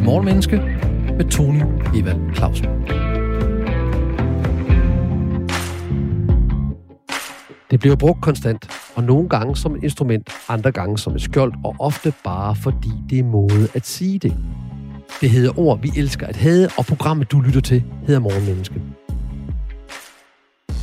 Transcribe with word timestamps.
til 0.00 0.06
Morgenmenneske 0.06 0.56
med 1.16 1.30
Tony 1.30 1.62
Evald 1.96 2.34
Clausen. 2.34 2.66
Det 7.70 7.80
bliver 7.80 7.96
brugt 7.96 8.20
konstant, 8.22 8.68
og 8.96 9.04
nogle 9.04 9.28
gange 9.28 9.56
som 9.56 9.76
et 9.76 9.84
instrument, 9.84 10.30
andre 10.48 10.72
gange 10.72 10.98
som 10.98 11.14
et 11.14 11.22
skjold, 11.22 11.52
og 11.64 11.76
ofte 11.78 12.12
bare 12.24 12.56
fordi 12.56 12.90
det 13.10 13.18
er 13.18 13.24
måde 13.24 13.68
at 13.74 13.86
sige 13.86 14.18
det. 14.18 14.36
Det 15.20 15.30
hedder 15.30 15.58
ord, 15.58 15.80
vi 15.82 15.90
elsker 15.96 16.26
at 16.26 16.36
have, 16.36 16.68
og 16.78 16.84
programmet, 16.84 17.32
du 17.32 17.40
lytter 17.40 17.60
til, 17.60 17.84
hedder 18.06 18.20
Morgenmenneske. 18.20 18.80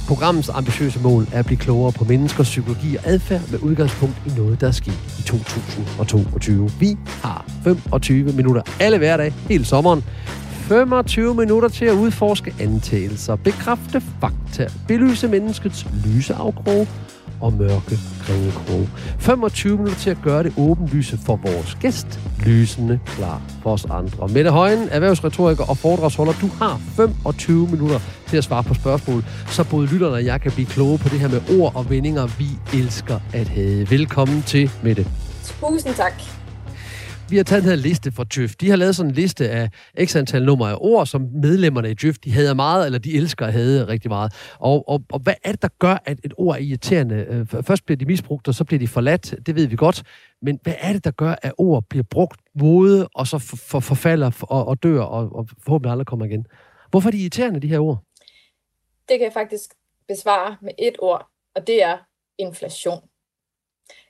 Programmets 0.08 0.50
ambitiøse 0.50 1.00
mål 1.00 1.28
er 1.34 1.40
at 1.40 1.46
blive 1.46 1.58
klogere 1.58 1.92
på 1.92 2.04
menneskers 2.04 2.48
psykologi 2.48 2.96
og 2.96 3.02
adfærd 3.06 3.42
med 3.52 3.60
udgangspunkt 3.60 4.16
i 4.26 4.30
noget, 4.38 4.62
der 4.62 4.68
er 4.68 4.72
sket 4.72 5.20
i 5.20 5.22
2022. 5.22 6.70
Vi 6.80 6.98
har 7.24 7.46
25 7.64 8.34
minutter 8.34 8.62
alle 8.80 8.98
hverdag 8.98 9.34
hele 9.50 9.66
sommeren. 9.66 10.04
25 10.50 11.36
minutter 11.36 11.70
til 11.70 11.86
at 11.86 11.94
udforske 11.94 12.54
antagelser, 12.60 13.36
bekræfte 13.36 14.02
fakta, 14.22 14.68
belyse 14.88 15.28
menneskets 15.28 15.86
lyse 16.06 16.34
afkroge 16.34 16.88
og 17.42 17.54
mørke 17.54 18.00
kringekrog. 18.22 18.88
25 19.20 19.78
minutter 19.78 20.00
til 20.00 20.10
at 20.10 20.18
gøre 20.24 20.44
det 20.44 20.54
åbenlyse 20.58 21.20
for 21.26 21.36
vores 21.36 21.78
gæst, 21.82 22.20
lysende 22.46 23.00
klar 23.06 23.42
for 23.64 23.74
os 23.74 23.86
andre. 23.86 24.28
Mette 24.28 24.52
Højen, 24.52 24.88
erhvervsretoriker 24.92 25.64
og 25.70 25.78
foredragsholder, 25.78 26.34
du 26.42 26.48
har 26.48 26.82
25 26.96 27.68
minutter 27.68 28.00
til 28.28 28.38
at 28.38 28.44
svare 28.44 28.64
på 28.64 28.74
spørgsmål, 28.74 29.24
så 29.48 29.64
både 29.64 29.88
lytterne 29.88 30.14
og 30.14 30.26
jeg 30.26 30.42
kan 30.42 30.52
blive 30.52 30.68
kloge 30.68 30.98
på 30.98 31.10
det 31.10 31.20
her 31.20 31.30
med 31.30 31.60
ord 31.60 31.76
og 31.76 31.90
vendinger, 31.90 32.28
vi 32.28 32.48
elsker 32.74 33.20
at 33.34 33.48
have. 33.48 33.92
Velkommen 33.92 34.42
til, 34.42 34.72
Mette. 34.84 35.08
Tusind 35.60 35.94
tak. 35.96 36.47
Vi 37.30 37.38
har 37.38 37.44
taget 37.44 37.64
den 37.64 37.70
her 37.70 37.78
liste 37.78 38.12
fra 38.12 38.24
Djøf. 38.24 38.56
De 38.56 38.70
har 38.70 38.76
lavet 38.76 38.96
sådan 38.96 39.10
en 39.10 39.16
liste 39.16 39.50
af 39.50 39.70
x 40.06 40.16
antal 40.16 40.46
numre 40.46 40.72
af 40.72 40.78
ord, 40.80 41.06
som 41.06 41.22
medlemmerne 41.22 41.92
i 41.92 41.94
Djøf, 41.94 42.16
de 42.18 42.32
hader 42.32 42.54
meget, 42.54 42.86
eller 42.86 43.00
de 43.00 43.14
elsker 43.14 43.46
at 43.46 43.54
hade 43.54 43.88
rigtig 43.88 44.10
meget. 44.12 44.34
Og, 44.60 44.90
og, 44.90 45.02
og 45.10 45.20
hvad 45.20 45.34
er 45.44 45.52
det, 45.52 45.62
der 45.62 45.68
gør, 45.80 45.98
at 46.06 46.20
et 46.24 46.34
ord 46.38 46.56
er 46.56 46.60
irriterende? 46.60 47.16
Øh, 47.16 47.64
først 47.64 47.86
bliver 47.86 47.98
de 47.98 48.06
misbrugt, 48.06 48.48
og 48.48 48.54
så 48.54 48.64
bliver 48.64 48.80
de 48.80 48.88
forladt. 48.88 49.36
Det 49.46 49.56
ved 49.56 49.68
vi 49.68 49.76
godt. 49.76 50.04
Men 50.42 50.60
hvad 50.64 50.74
er 50.80 50.94
det, 50.94 51.04
der 51.04 51.12
gør, 51.12 51.36
at 51.42 51.54
ord 51.58 51.84
bliver 51.90 52.04
brugt 52.04 52.42
mode, 52.56 53.08
og 53.16 53.28
så 53.28 53.40
for, 53.40 53.58
for, 53.58 53.80
forfalder 53.80 54.32
og, 54.42 54.68
og 54.68 54.84
dør, 54.84 55.02
og, 55.02 55.36
og 55.36 55.48
forhåbentlig 55.64 55.92
aldrig 55.92 56.08
kommer 56.08 56.26
igen? 56.26 56.46
Hvorfor 56.90 57.10
er 57.10 57.12
de 57.12 57.22
irriterende, 57.22 57.60
de 57.60 57.68
her 57.68 57.80
ord? 57.80 58.04
Det 59.10 59.20
kan 59.20 59.22
jeg 59.22 59.34
faktisk 59.34 59.70
besvare 60.08 60.58
med 60.62 60.72
et 60.80 60.96
ord, 61.00 61.28
og 61.56 61.68
det 61.68 61.84
er 61.84 61.98
inflation. 62.38 63.00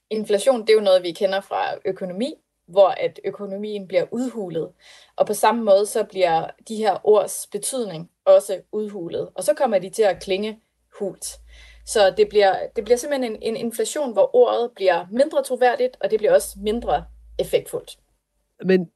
Inflation, 0.09 0.61
det 0.61 0.69
er 0.69 0.73
jo 0.73 0.81
noget, 0.81 1.03
vi 1.03 1.11
kender 1.11 1.41
fra 1.41 1.63
økonomi, 1.85 2.33
hvor 2.67 2.87
at 2.87 3.19
økonomien 3.25 3.87
bliver 3.87 4.05
udhulet. 4.11 4.71
Og 5.15 5.27
på 5.27 5.33
samme 5.33 5.63
måde 5.63 5.85
så 5.85 6.03
bliver 6.03 6.47
de 6.67 6.75
her 6.75 6.97
ords 7.03 7.47
betydning 7.51 8.11
også 8.25 8.61
udhulet. 8.71 9.29
Og 9.35 9.43
så 9.43 9.53
kommer 9.53 9.79
de 9.79 9.89
til 9.89 10.03
at 10.03 10.21
klinge 10.21 10.59
hult. 10.99 11.39
Så 11.85 12.13
det 12.17 12.29
bliver, 12.29 12.55
det 12.75 12.83
bliver 12.83 12.97
simpelthen 12.97 13.35
en, 13.35 13.41
en 13.41 13.55
inflation, 13.55 14.13
hvor 14.13 14.35
ordet 14.35 14.71
bliver 14.75 15.05
mindre 15.11 15.43
troværdigt, 15.43 15.97
og 16.01 16.11
det 16.11 16.19
bliver 16.19 16.33
også 16.33 16.59
mindre 16.59 17.05
effektfuldt. 17.39 17.97
Men 18.65 18.91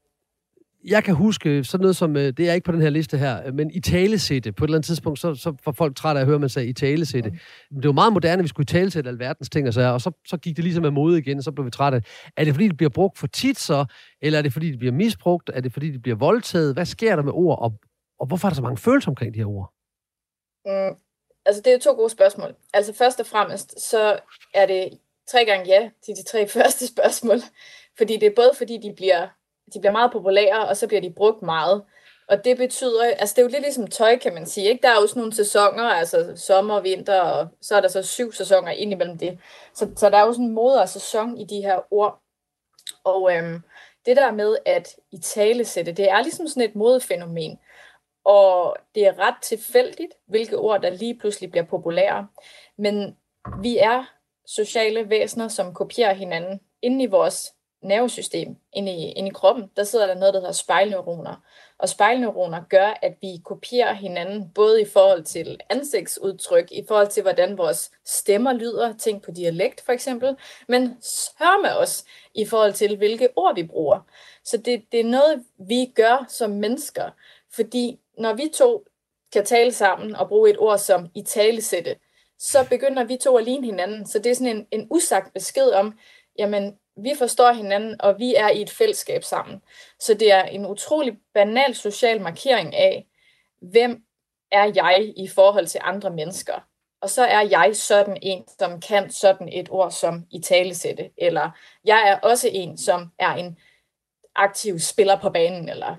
jeg 0.86 1.04
kan 1.04 1.16
huske 1.16 1.64
sådan 1.64 1.82
noget 1.82 1.96
som, 1.96 2.18
øh, 2.18 2.34
det 2.38 2.50
er 2.50 2.54
ikke 2.54 2.66
på 2.66 2.72
den 2.72 2.82
her 2.82 2.90
liste 2.90 3.18
her, 3.18 3.46
øh, 3.46 3.54
men 3.54 3.72
i 3.72 3.80
talesætte. 3.80 4.52
På 4.52 4.64
et 4.64 4.68
eller 4.68 4.78
andet 4.78 4.86
tidspunkt, 4.86 5.20
så, 5.20 5.36
så 5.36 5.54
var 5.66 5.72
folk 5.72 5.96
trætte 5.96 6.20
af 6.20 6.23
at 6.23 6.28
høre, 6.28 6.40
man 6.40 6.50
sagde 6.50 6.68
i 6.68 6.73
talesætte. 6.73 7.30
Mm. 7.30 7.82
Det 7.82 7.86
var 7.86 7.92
meget 7.92 8.14
moderne, 8.14 8.40
at 8.40 8.44
vi 8.44 8.48
skulle 8.48 8.64
i 8.64 8.73
talesætte 8.73 9.10
alverdens 9.10 9.50
ting 9.50 9.68
og 9.68 9.73
så, 9.73 9.82
og 9.82 10.02
så, 10.02 10.12
så 10.28 10.38
gik 10.38 10.56
det 10.56 10.64
ligesom 10.64 10.86
af 10.86 10.92
mode 10.92 11.18
igen, 11.20 11.38
og 11.38 11.44
så 11.44 11.52
blev 11.52 11.66
vi 11.66 11.72
trætte. 11.72 12.04
Er 12.38 12.46
det 12.46 12.54
fordi, 12.54 12.68
det 12.68 12.78
bliver 12.78 12.90
brugt 12.90 13.18
for 13.18 13.28
tit 13.28 13.60
så, 13.60 13.86
eller 14.22 14.40
er 14.40 14.44
det 14.44 14.54
fordi, 14.54 14.72
det 14.72 14.80
bliver 14.80 14.94
misbrugt? 14.94 15.52
Er 15.54 15.62
det 15.62 15.73
fordi, 15.73 15.92
det 15.92 16.02
bliver 16.02 16.18
voldtaget? 16.18 16.73
Hvad 16.73 16.86
sker 16.86 17.16
der 17.16 17.23
med 17.23 17.34
ord, 17.36 17.60
og, 17.60 17.73
og 18.20 18.28
hvorfor 18.28 18.48
er 18.48 18.50
der 18.50 18.56
så 18.56 18.62
mange 18.62 18.78
følelser 18.78 19.12
omkring 19.12 19.34
de 19.34 19.40
her 19.40 19.45
ord? 19.45 19.73
Mm, 20.66 20.95
altså, 21.45 21.61
det 21.61 21.67
er 21.67 21.73
jo 21.73 21.80
to 21.80 21.94
gode 21.94 22.10
spørgsmål. 22.10 22.55
Altså, 22.73 22.94
først 22.94 23.20
og 23.20 23.26
fremmest, 23.26 23.89
så 23.89 24.20
er 24.54 24.66
det 24.66 24.89
tre 25.32 25.45
gange 25.45 25.66
ja 25.67 25.89
til 26.05 26.14
de 26.16 26.23
tre 26.23 26.48
første 26.58 26.88
spørgsmål. 26.88 27.38
Fordi 27.98 28.14
det 28.14 28.23
er 28.23 28.36
både 28.36 28.52
fordi, 28.58 28.78
de 28.78 28.94
bliver 28.95 29.28
de 29.73 29.80
bliver 29.80 29.92
meget 29.92 30.11
populære, 30.11 30.67
og 30.67 30.77
så 30.77 30.87
bliver 30.87 31.02
de 31.02 31.14
brugt 31.14 31.42
meget. 31.42 31.83
Og 32.27 32.45
det 32.45 32.58
betyder, 32.58 33.04
altså 33.04 33.33
det 33.36 33.42
er 33.42 33.45
jo 33.45 33.49
lidt 33.52 33.61
ligesom 33.61 33.87
tøj, 33.87 34.17
kan 34.17 34.33
man 34.33 34.45
sige. 34.45 34.70
Ikke? 34.70 34.82
Der 34.82 34.89
er 34.89 35.02
jo 35.02 35.08
sådan 35.08 35.20
nogle 35.20 35.36
sæsoner, 35.36 35.83
altså 35.83 36.33
sommer, 36.36 36.80
vinter, 36.82 37.21
og 37.21 37.48
så 37.61 37.76
er 37.76 37.81
der 37.81 37.87
så 37.87 38.04
syv 38.04 38.31
sæsoner 38.31 38.71
ind 38.71 38.92
imellem 38.92 39.17
det. 39.17 39.39
Så, 39.73 39.89
så 39.95 40.10
der 40.10 40.17
er 40.17 40.26
jo 40.26 40.33
sådan 40.33 40.45
en 40.45 40.54
mode 40.55 40.81
og 40.81 40.89
sæson 40.89 41.37
i 41.37 41.45
de 41.45 41.61
her 41.61 41.93
ord. 41.93 42.21
Og 43.04 43.36
øhm, 43.36 43.61
det 44.05 44.17
der 44.17 44.31
med 44.31 44.58
at 44.65 44.95
i 45.11 45.17
tale 45.17 45.65
sætte, 45.65 45.92
det 45.92 46.10
er 46.10 46.21
ligesom 46.21 46.48
sådan 46.48 46.70
et 46.70 46.76
modefænomen. 46.76 47.60
Og 48.26 48.76
det 48.95 49.05
er 49.05 49.20
ret 49.20 49.36
tilfældigt, 49.43 50.14
hvilke 50.27 50.58
ord, 50.58 50.81
der 50.81 50.89
lige 50.89 51.17
pludselig 51.20 51.52
bliver 51.52 51.65
populære. 51.65 52.27
Men 52.77 53.17
vi 53.61 53.77
er 53.77 54.05
sociale 54.45 55.10
væsener, 55.10 55.48
som 55.48 55.73
kopierer 55.73 56.14
hinanden 56.14 56.60
inde 56.81 57.04
i 57.04 57.08
vores 57.08 57.54
nervesystem 57.81 58.55
inde 58.73 58.92
i, 58.92 59.11
inde 59.11 59.30
i 59.30 59.33
kroppen, 59.33 59.71
der 59.75 59.83
sidder 59.83 60.08
der 60.08 60.15
noget, 60.15 60.33
der 60.33 60.39
hedder 60.39 60.53
spejlneuroner. 60.53 61.36
Og 61.77 61.89
spejlneuroner 61.89 62.64
gør, 62.69 62.99
at 63.02 63.14
vi 63.21 63.42
kopierer 63.45 63.93
hinanden, 63.93 64.49
både 64.55 64.81
i 64.81 64.86
forhold 64.86 65.23
til 65.23 65.59
ansigtsudtryk, 65.69 66.71
i 66.71 66.86
forhold 66.87 67.08
til, 67.08 67.23
hvordan 67.23 67.58
vores 67.58 67.92
stemmer 68.05 68.53
lyder, 68.53 68.93
tænk 68.97 69.23
på 69.23 69.31
dialekt 69.31 69.81
for 69.81 69.92
eksempel, 69.92 70.36
men 70.67 70.81
hør 71.39 71.61
med 71.61 71.71
os 71.71 72.05
i 72.36 72.45
forhold 72.45 72.73
til, 72.73 72.97
hvilke 72.97 73.30
ord 73.36 73.55
vi 73.55 73.64
bruger. 73.64 73.99
Så 74.43 74.58
det, 74.58 74.83
det 74.92 74.99
er 74.99 75.05
noget, 75.05 75.43
vi 75.58 75.92
gør 75.95 76.25
som 76.30 76.49
mennesker, 76.49 77.09
fordi 77.55 77.99
når 78.17 78.33
vi 78.33 78.52
to 78.53 78.86
kan 79.33 79.45
tale 79.45 79.71
sammen 79.71 80.15
og 80.15 80.27
bruge 80.27 80.49
et 80.49 80.58
ord 80.59 80.77
som 80.77 81.08
i 81.15 81.21
talesætte, 81.21 81.95
så 82.39 82.67
begynder 82.69 83.03
vi 83.03 83.17
to 83.17 83.37
at 83.37 83.43
ligne 83.43 83.65
hinanden. 83.65 84.08
Så 84.08 84.19
det 84.19 84.30
er 84.30 84.36
sådan 84.36 84.58
en, 84.58 84.67
en 84.71 84.87
usagt 84.89 85.33
besked 85.33 85.71
om, 85.71 85.99
jamen, 86.37 86.77
vi 86.98 87.14
forstår 87.18 87.52
hinanden, 87.52 88.02
og 88.02 88.20
vi 88.20 88.36
er 88.36 88.50
i 88.50 88.62
et 88.62 88.70
fællesskab 88.70 89.24
sammen. 89.24 89.62
Så 90.00 90.14
det 90.14 90.32
er 90.32 90.44
en 90.44 90.66
utrolig 90.66 91.18
banal 91.34 91.76
social 91.76 92.22
markering 92.22 92.76
af, 92.76 93.08
hvem 93.62 94.04
er 94.52 94.72
jeg 94.76 95.14
i 95.18 95.28
forhold 95.28 95.68
til 95.68 95.82
andre 95.84 96.10
mennesker. 96.10 96.68
Og 97.02 97.10
så 97.10 97.26
er 97.26 97.42
jeg 97.42 97.72
sådan 97.74 98.18
en, 98.22 98.44
som 98.60 98.82
kan 98.82 99.10
sådan 99.10 99.50
et 99.52 99.68
ord 99.70 99.92
som 99.92 100.26
i 100.32 100.40
talesætte, 100.40 101.10
eller 101.18 101.52
jeg 101.86 102.10
er 102.10 102.30
også 102.30 102.50
en, 102.52 102.78
som 102.78 103.12
er 103.20 103.34
en 103.34 103.58
aktiv 104.36 104.80
spiller 104.80 105.20
på 105.22 105.30
banen, 105.30 105.70
eller 105.70 105.96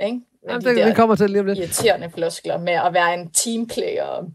ikke? 0.00 0.20
Jamen, 0.48 0.62
de 0.62 0.74
det, 0.74 0.86
vi 0.86 0.92
kommer 0.92 1.16
til 1.16 1.30
lige 1.30 1.40
om 1.40 1.46
lidt. 1.46 1.58
irriterende 1.58 2.10
floskler 2.10 2.58
med 2.58 2.72
at 2.72 2.94
være 2.94 3.14
en 3.14 3.32
teamplayer. 3.32 4.30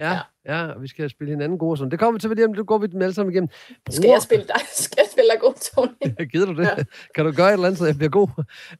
Ja, 0.00 0.10
ja, 0.12 0.18
ja, 0.46 0.78
vi 0.78 0.88
skal 0.88 1.10
spille 1.10 1.30
hinanden 1.30 1.58
gode 1.58 1.76
sådan. 1.76 1.90
Det 1.90 1.98
kommer 1.98 2.20
til 2.20 2.30
lige 2.30 2.44
om 2.44 2.54
det 2.54 2.66
går 2.66 2.78
vi 2.78 2.86
dem 2.86 3.02
alle 3.02 3.14
sammen 3.14 3.32
igennem. 3.32 3.48
Bror. 3.84 3.92
Skal 3.94 4.08
jeg 4.08 4.22
spille 4.22 4.46
dig? 4.46 4.60
Skal 4.84 4.98
jeg 4.98 5.08
spille 5.12 5.30
dig 5.30 5.40
god, 5.40 5.54
Tony? 5.54 6.14
Ja, 6.18 6.24
gider 6.32 6.46
du 6.46 6.54
det? 6.54 6.64
Ja. 6.64 6.84
Kan 7.14 7.24
du 7.24 7.32
gøre 7.32 7.48
et 7.48 7.52
eller 7.52 7.66
andet, 7.66 7.78
så 7.78 7.86
jeg 7.86 7.96
bliver 7.96 8.10
god? 8.10 8.28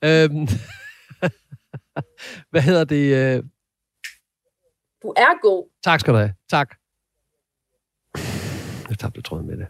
Øhm, 0.05 0.49
hvad 2.51 2.61
hedder 2.63 2.85
det? 2.85 3.37
Øh? 3.37 3.43
Du 5.03 5.09
er 5.17 5.41
god. 5.43 5.71
Tak 5.85 6.01
skal 6.01 6.13
du 6.15 6.19
have. 6.19 6.35
Tak. 6.51 6.77
Jeg 8.89 8.99
tabte 8.99 9.23
tråden 9.23 9.47
med 9.47 9.57
det 9.57 9.67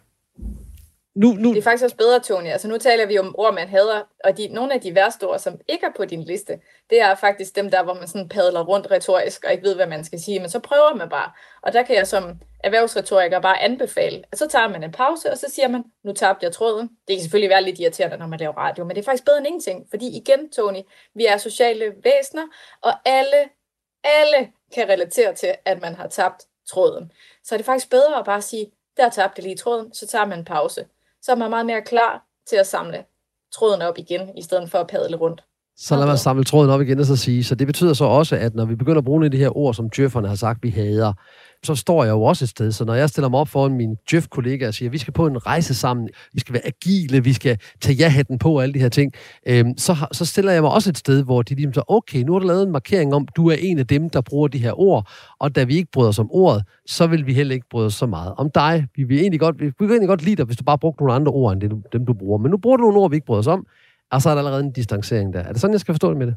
nu, 1.14 1.32
nu... 1.32 1.50
Det 1.50 1.58
er 1.58 1.62
faktisk 1.62 1.84
også 1.84 1.96
bedre, 1.96 2.20
Tony. 2.20 2.48
Altså 2.48 2.68
nu 2.68 2.78
taler 2.78 3.06
vi 3.06 3.18
om 3.18 3.34
ord, 3.38 3.54
man 3.54 3.68
hader, 3.68 4.02
og 4.24 4.36
de, 4.36 4.48
nogle 4.48 4.74
af 4.74 4.80
de 4.80 4.94
værste 4.94 5.28
ord, 5.28 5.38
som 5.38 5.60
ikke 5.68 5.86
er 5.86 5.90
på 5.96 6.04
din 6.04 6.22
liste, 6.22 6.60
det 6.90 7.00
er 7.00 7.14
faktisk 7.14 7.56
dem 7.56 7.70
der, 7.70 7.82
hvor 7.82 7.94
man 7.94 8.08
sådan 8.08 8.28
padler 8.28 8.64
rundt 8.64 8.90
retorisk 8.90 9.44
og 9.44 9.52
ikke 9.52 9.64
ved, 9.64 9.74
hvad 9.74 9.86
man 9.86 10.04
skal 10.04 10.20
sige, 10.20 10.40
men 10.40 10.48
så 10.48 10.58
prøver 10.58 10.94
man 10.94 11.08
bare. 11.08 11.32
Og 11.62 11.72
der 11.72 11.82
kan 11.82 11.96
jeg 11.96 12.06
som 12.06 12.40
erhvervsretoriker 12.64 13.40
bare 13.40 13.62
anbefale, 13.62 14.22
at 14.32 14.38
så 14.38 14.48
tager 14.48 14.68
man 14.68 14.84
en 14.84 14.92
pause, 14.92 15.30
og 15.30 15.38
så 15.38 15.50
siger 15.50 15.68
man, 15.68 15.84
nu 16.04 16.12
tabte 16.12 16.44
jeg 16.44 16.52
tråden. 16.52 16.88
Det 17.08 17.16
kan 17.16 17.22
selvfølgelig 17.22 17.50
være 17.50 17.62
lidt 17.62 17.78
irriterende, 17.78 18.16
når 18.16 18.26
man 18.26 18.38
laver 18.38 18.54
radio, 18.54 18.84
men 18.84 18.96
det 18.96 19.02
er 19.02 19.04
faktisk 19.04 19.24
bedre 19.24 19.38
end 19.38 19.46
ingenting, 19.46 19.86
fordi 19.90 20.16
igen, 20.16 20.50
Tony, 20.50 20.80
vi 21.14 21.26
er 21.26 21.36
sociale 21.36 21.94
væsener, 22.04 22.46
og 22.82 22.92
alle, 23.04 23.48
alle 24.04 24.52
kan 24.74 24.88
relatere 24.88 25.34
til, 25.34 25.54
at 25.64 25.80
man 25.80 25.94
har 25.94 26.06
tabt 26.06 26.42
tråden. 26.70 27.12
Så 27.44 27.54
er 27.54 27.56
det 27.56 27.66
faktisk 27.66 27.90
bedre 27.90 28.18
at 28.18 28.24
bare 28.24 28.42
sige, 28.42 28.72
der 28.96 29.08
tabte 29.08 29.42
lige 29.42 29.56
tråden, 29.56 29.94
så 29.94 30.06
tager 30.06 30.26
man 30.26 30.38
en 30.38 30.44
pause 30.44 30.86
så 31.24 31.32
er 31.32 31.36
man 31.36 31.50
meget 31.50 31.66
mere 31.66 31.82
klar 31.82 32.26
til 32.46 32.56
at 32.56 32.66
samle 32.66 33.04
tråden 33.52 33.82
op 33.82 33.98
igen, 33.98 34.38
i 34.38 34.42
stedet 34.42 34.70
for 34.70 34.78
at 34.78 34.86
padle 34.86 35.16
rundt. 35.16 35.44
Så 35.76 35.96
lad 35.96 36.06
mig 36.06 36.18
samle 36.18 36.44
tråden 36.44 36.70
op 36.70 36.80
igen 36.80 36.98
og 36.98 37.06
så 37.06 37.16
sige. 37.16 37.44
Så 37.44 37.54
det 37.54 37.66
betyder 37.66 37.94
så 37.94 38.04
også, 38.04 38.36
at 38.36 38.54
når 38.54 38.64
vi 38.64 38.74
begynder 38.74 38.98
at 38.98 39.04
bruge 39.04 39.30
de 39.30 39.36
her 39.36 39.56
ord, 39.56 39.74
som 39.74 39.90
djøfferne 39.90 40.28
har 40.28 40.34
sagt, 40.34 40.62
vi 40.62 40.70
hader, 40.70 41.12
så 41.64 41.74
står 41.74 42.04
jeg 42.04 42.10
jo 42.10 42.22
også 42.22 42.44
et 42.44 42.48
sted. 42.48 42.72
Så 42.72 42.84
når 42.84 42.94
jeg 42.94 43.08
stiller 43.08 43.28
mig 43.28 43.40
op 43.40 43.48
foran 43.48 43.72
min 43.72 43.96
Jeff-kollega 44.12 44.68
og 44.68 44.74
siger, 44.74 44.88
at 44.88 44.92
vi 44.92 44.98
skal 44.98 45.12
på 45.12 45.26
en 45.26 45.46
rejse 45.46 45.74
sammen, 45.74 46.08
vi 46.32 46.40
skal 46.40 46.52
være 46.52 46.66
agile, 46.66 47.24
vi 47.24 47.32
skal 47.32 47.58
tage 47.80 47.94
ja-hatten 47.94 48.38
på 48.38 48.56
og 48.56 48.62
alle 48.62 48.74
de 48.74 48.78
her 48.78 48.88
ting, 48.88 49.12
øhm, 49.46 49.78
så, 49.78 49.96
så 50.12 50.24
stiller 50.24 50.52
jeg 50.52 50.62
mig 50.62 50.70
også 50.70 50.90
et 50.90 50.98
sted, 50.98 51.22
hvor 51.24 51.42
de 51.42 51.54
ligesom 51.54 51.72
så, 51.72 51.82
okay, 51.88 52.22
nu 52.22 52.32
har 52.32 52.38
du 52.38 52.46
lavet 52.46 52.62
en 52.62 52.72
markering 52.72 53.14
om, 53.14 53.28
du 53.36 53.48
er 53.48 53.56
en 53.58 53.78
af 53.78 53.86
dem, 53.86 54.10
der 54.10 54.20
bruger 54.20 54.48
de 54.48 54.58
her 54.58 54.80
ord, 54.80 55.08
og 55.38 55.56
da 55.56 55.64
vi 55.64 55.76
ikke 55.76 55.90
bryder 55.92 56.08
os 56.08 56.18
om 56.18 56.28
ordet, 56.30 56.64
så 56.86 57.06
vil 57.06 57.26
vi 57.26 57.34
heller 57.34 57.54
ikke 57.54 57.66
bryde 57.70 57.86
os 57.86 57.94
så 57.94 58.06
meget 58.06 58.34
om 58.36 58.50
dig. 58.54 58.86
Vi 58.96 59.04
vil 59.04 59.18
egentlig 59.18 59.40
godt, 59.40 59.60
vi 59.60 59.72
vil 59.78 59.90
egentlig 59.90 60.08
godt 60.08 60.24
lide 60.24 60.36
dig, 60.36 60.44
hvis 60.44 60.56
du 60.56 60.64
bare 60.64 60.78
brugte 60.78 61.02
nogle 61.02 61.14
andre 61.14 61.32
ord, 61.32 61.52
end 61.52 61.60
det, 61.60 61.70
dem 61.92 62.06
du 62.06 62.14
bruger. 62.14 62.38
Men 62.38 62.50
nu 62.50 62.56
bruger 62.56 62.76
du 62.76 62.82
nogle 62.82 62.98
ord, 62.98 63.10
vi 63.10 63.16
ikke 63.16 63.26
bryder 63.26 63.40
os 63.40 63.46
om 63.46 63.66
og 64.12 64.22
så 64.22 64.30
er 64.30 64.34
der 64.34 64.40
allerede 64.40 64.64
en 64.64 64.72
distancering 64.72 65.32
der. 65.32 65.40
Er 65.40 65.52
det 65.52 65.60
sådan, 65.60 65.72
jeg 65.72 65.80
skal 65.80 65.94
forstå 65.94 66.10
det 66.10 66.16
med 66.16 66.26
det? 66.26 66.36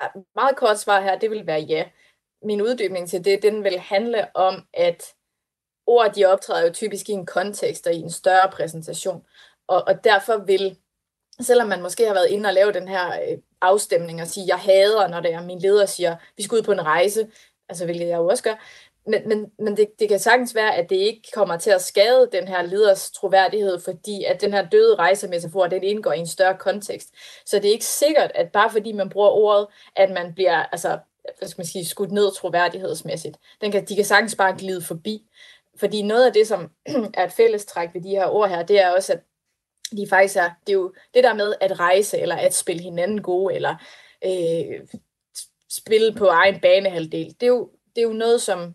Ah, 0.00 0.10
meget 0.34 0.56
kort 0.56 0.78
svar 0.78 1.00
her, 1.00 1.18
det 1.18 1.30
vil 1.30 1.46
være 1.46 1.60
ja. 1.60 1.84
Min 2.42 2.62
uddybning 2.62 3.08
til 3.08 3.24
det, 3.24 3.42
den 3.42 3.64
vil 3.64 3.78
handle 3.78 4.36
om, 4.36 4.66
at 4.74 5.14
ord, 5.86 6.12
de 6.12 6.24
optræder 6.24 6.66
jo 6.66 6.72
typisk 6.72 7.08
i 7.08 7.12
en 7.12 7.26
kontekst 7.26 7.86
og 7.86 7.94
i 7.94 8.00
en 8.00 8.10
større 8.10 8.50
præsentation. 8.50 9.24
Og, 9.68 9.84
og 9.86 10.04
derfor 10.04 10.36
vil, 10.36 10.76
selvom 11.40 11.68
man 11.68 11.82
måske 11.82 12.06
har 12.06 12.14
været 12.14 12.30
inde 12.30 12.48
og 12.48 12.54
lave 12.54 12.72
den 12.72 12.88
her 12.88 13.06
øh, 13.08 13.38
afstemning 13.60 14.20
og 14.22 14.26
sige, 14.26 14.46
jeg 14.48 14.58
hader, 14.58 15.08
når 15.08 15.20
det 15.20 15.32
er, 15.32 15.42
min 15.42 15.58
leder 15.58 15.86
siger, 15.86 16.16
vi 16.36 16.42
skal 16.42 16.56
ud 16.56 16.62
på 16.62 16.72
en 16.72 16.86
rejse, 16.86 17.30
altså 17.68 17.84
hvilket 17.84 18.08
jeg 18.08 18.16
jo 18.16 18.26
også 18.26 18.42
gør, 18.42 18.54
men, 19.06 19.28
men, 19.28 19.50
men 19.58 19.76
det, 19.76 19.88
det 19.98 20.08
kan 20.08 20.18
sagtens 20.18 20.54
være, 20.54 20.76
at 20.76 20.90
det 20.90 20.96
ikke 20.96 21.28
kommer 21.34 21.56
til 21.56 21.70
at 21.70 21.82
skade 21.82 22.28
den 22.32 22.48
her 22.48 22.62
leders 22.62 23.10
troværdighed, 23.10 23.80
fordi 23.80 24.24
at 24.24 24.40
den 24.40 24.52
her 24.52 24.68
døde 24.68 24.94
rejsemetafor, 24.94 25.66
den 25.66 25.82
indgår 25.82 26.12
i 26.12 26.18
en 26.18 26.26
større 26.26 26.56
kontekst. 26.58 27.08
Så 27.46 27.56
det 27.56 27.64
er 27.64 27.72
ikke 27.72 27.84
sikkert, 27.84 28.32
at 28.34 28.52
bare 28.52 28.70
fordi 28.70 28.92
man 28.92 29.08
bruger 29.08 29.28
ordet, 29.28 29.66
at 29.96 30.10
man 30.10 30.34
bliver 30.34 30.62
altså, 30.62 30.98
hvad 31.38 31.48
skal 31.48 31.60
man 31.60 31.66
sige, 31.66 31.84
skudt 31.84 32.12
ned 32.12 32.34
troværdighedsmæssigt. 32.34 33.36
Den 33.60 33.72
kan, 33.72 33.84
de 33.84 33.96
kan 33.96 34.04
sagtens 34.04 34.34
bare 34.36 34.56
glide 34.58 34.82
forbi. 34.82 35.26
Fordi 35.76 36.02
noget 36.02 36.26
af 36.26 36.32
det, 36.32 36.46
som 36.46 36.70
er 37.14 37.24
et 37.24 37.32
fællestræk 37.32 37.88
ved 37.94 38.00
de 38.02 38.08
her 38.08 38.26
ord 38.26 38.48
her, 38.48 38.62
det 38.62 38.80
er 38.80 38.90
også, 38.90 39.12
at 39.12 39.20
de 39.96 40.06
faktisk 40.08 40.36
er, 40.36 40.50
det 40.66 40.72
er 40.72 40.76
jo 40.76 40.92
det 41.14 41.24
der 41.24 41.34
med 41.34 41.54
at 41.60 41.80
rejse, 41.80 42.18
eller 42.18 42.36
at 42.36 42.54
spille 42.54 42.82
hinanden 42.82 43.22
gode, 43.22 43.54
eller 43.54 43.76
øh, 44.24 44.88
spille 45.70 46.14
på 46.14 46.26
egen 46.26 46.60
banehalvdel. 46.60 47.26
Det 47.26 47.42
er, 47.42 47.46
jo, 47.46 47.70
det 47.96 48.02
er 48.02 48.06
jo 48.06 48.12
noget, 48.12 48.42
som 48.42 48.74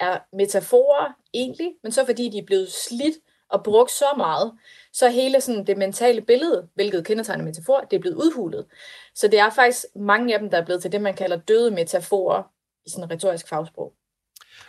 er 0.00 0.18
metaforer 0.32 1.12
egentlig, 1.34 1.72
men 1.82 1.92
så 1.92 2.06
fordi 2.06 2.28
de 2.28 2.38
er 2.38 2.46
blevet 2.46 2.72
slidt 2.72 3.14
og 3.50 3.62
brugt 3.64 3.90
så 3.90 4.04
meget, 4.16 4.52
så 4.92 5.08
hele 5.08 5.40
sådan 5.40 5.66
det 5.66 5.78
mentale 5.78 6.20
billede, 6.20 6.68
hvilket 6.74 7.04
kendetegner 7.04 7.44
metafor, 7.44 7.80
det 7.90 7.96
er 7.96 8.00
blevet 8.00 8.16
udhulet. 8.16 8.66
Så 9.14 9.28
det 9.28 9.38
er 9.38 9.50
faktisk 9.50 9.84
mange 9.96 10.34
af 10.34 10.40
dem, 10.40 10.50
der 10.50 10.58
er 10.58 10.64
blevet 10.64 10.82
til 10.82 10.92
det, 10.92 11.00
man 11.00 11.14
kalder 11.14 11.36
døde 11.36 11.70
metaforer 11.70 12.42
i 12.86 12.90
sådan 12.90 13.10
retorisk 13.10 13.48
fagsprog. 13.48 13.92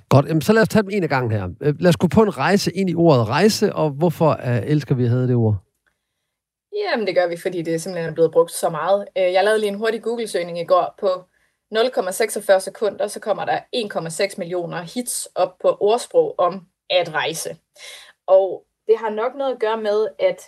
Godt, 0.09 0.25
Jamen, 0.25 0.41
så 0.41 0.53
lad 0.53 0.61
os 0.61 0.69
tage 0.69 0.83
dem 0.83 0.89
en 0.89 1.03
af 1.03 1.09
gangen 1.09 1.31
her. 1.31 1.49
Øh, 1.61 1.75
lad 1.79 1.89
os 1.89 1.97
gå 1.97 2.07
på 2.07 2.21
en 2.21 2.37
rejse 2.37 2.71
ind 2.71 2.89
i 2.89 2.95
ordet 2.95 3.27
rejse, 3.27 3.73
og 3.73 3.89
hvorfor 3.89 4.39
uh, 4.45 4.71
elsker 4.71 4.95
vi 4.95 5.03
at 5.03 5.09
have 5.09 5.27
det 5.27 5.35
ord? 5.35 5.55
Jamen, 6.75 7.07
det 7.07 7.15
gør 7.15 7.27
vi, 7.27 7.37
fordi 7.37 7.61
det 7.61 7.81
simpelthen 7.81 8.09
er 8.09 8.13
blevet 8.13 8.31
brugt 8.31 8.51
så 8.51 8.69
meget. 8.69 9.05
Øh, 9.17 9.33
jeg 9.33 9.43
lavede 9.43 9.59
lige 9.59 9.71
en 9.71 9.77
hurtig 9.77 10.01
Google-søgning 10.01 10.59
i 10.59 10.65
går 10.65 10.95
på 10.99 11.07
0,46 11.75 12.59
sekunder, 12.59 13.07
så 13.07 13.19
kommer 13.19 13.45
der 13.45 13.59
1,6 14.29 14.35
millioner 14.37 14.81
hits 14.81 15.29
op 15.35 15.57
på 15.61 15.77
ordsprog 15.79 16.35
om 16.37 16.67
at 16.89 17.13
rejse. 17.13 17.57
Og 18.27 18.65
det 18.87 18.97
har 18.97 19.09
nok 19.09 19.35
noget 19.35 19.53
at 19.53 19.59
gøre 19.59 19.81
med, 19.81 20.07
at 20.19 20.41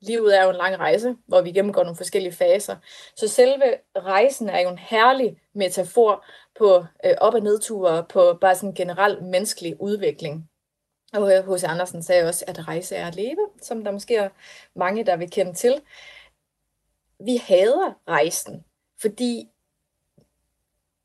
livet 0.00 0.38
er 0.38 0.44
jo 0.44 0.50
en 0.50 0.56
lang 0.56 0.78
rejse, 0.78 1.16
hvor 1.26 1.40
vi 1.40 1.52
gennemgår 1.52 1.82
nogle 1.82 1.96
forskellige 1.96 2.32
faser. 2.32 2.76
Så 3.16 3.28
selve 3.28 3.78
rejsen 3.96 4.48
er 4.48 4.60
jo 4.60 4.68
en 4.68 4.78
herlig 4.78 5.40
metafor 5.54 6.24
på 6.58 6.84
øh, 7.04 7.14
op- 7.18 7.34
og 7.34 7.40
nedture, 7.40 8.06
på 8.08 8.38
bare 8.40 8.54
sådan 8.54 8.74
generel 8.74 9.22
menneskelig 9.22 9.80
udvikling. 9.80 10.50
Og 11.12 11.28
H.C. 11.28 11.64
Andersen 11.64 12.02
sagde 12.02 12.28
også, 12.28 12.44
at 12.48 12.68
rejse 12.68 12.96
er 12.96 13.06
at 13.06 13.14
leve, 13.14 13.48
som 13.62 13.84
der 13.84 13.90
måske 13.90 14.16
er 14.16 14.28
mange, 14.74 15.04
der 15.04 15.16
vil 15.16 15.30
kende 15.30 15.54
til. 15.54 15.80
Vi 17.20 17.36
hader 17.36 17.94
rejsen, 18.08 18.64
fordi 19.00 19.48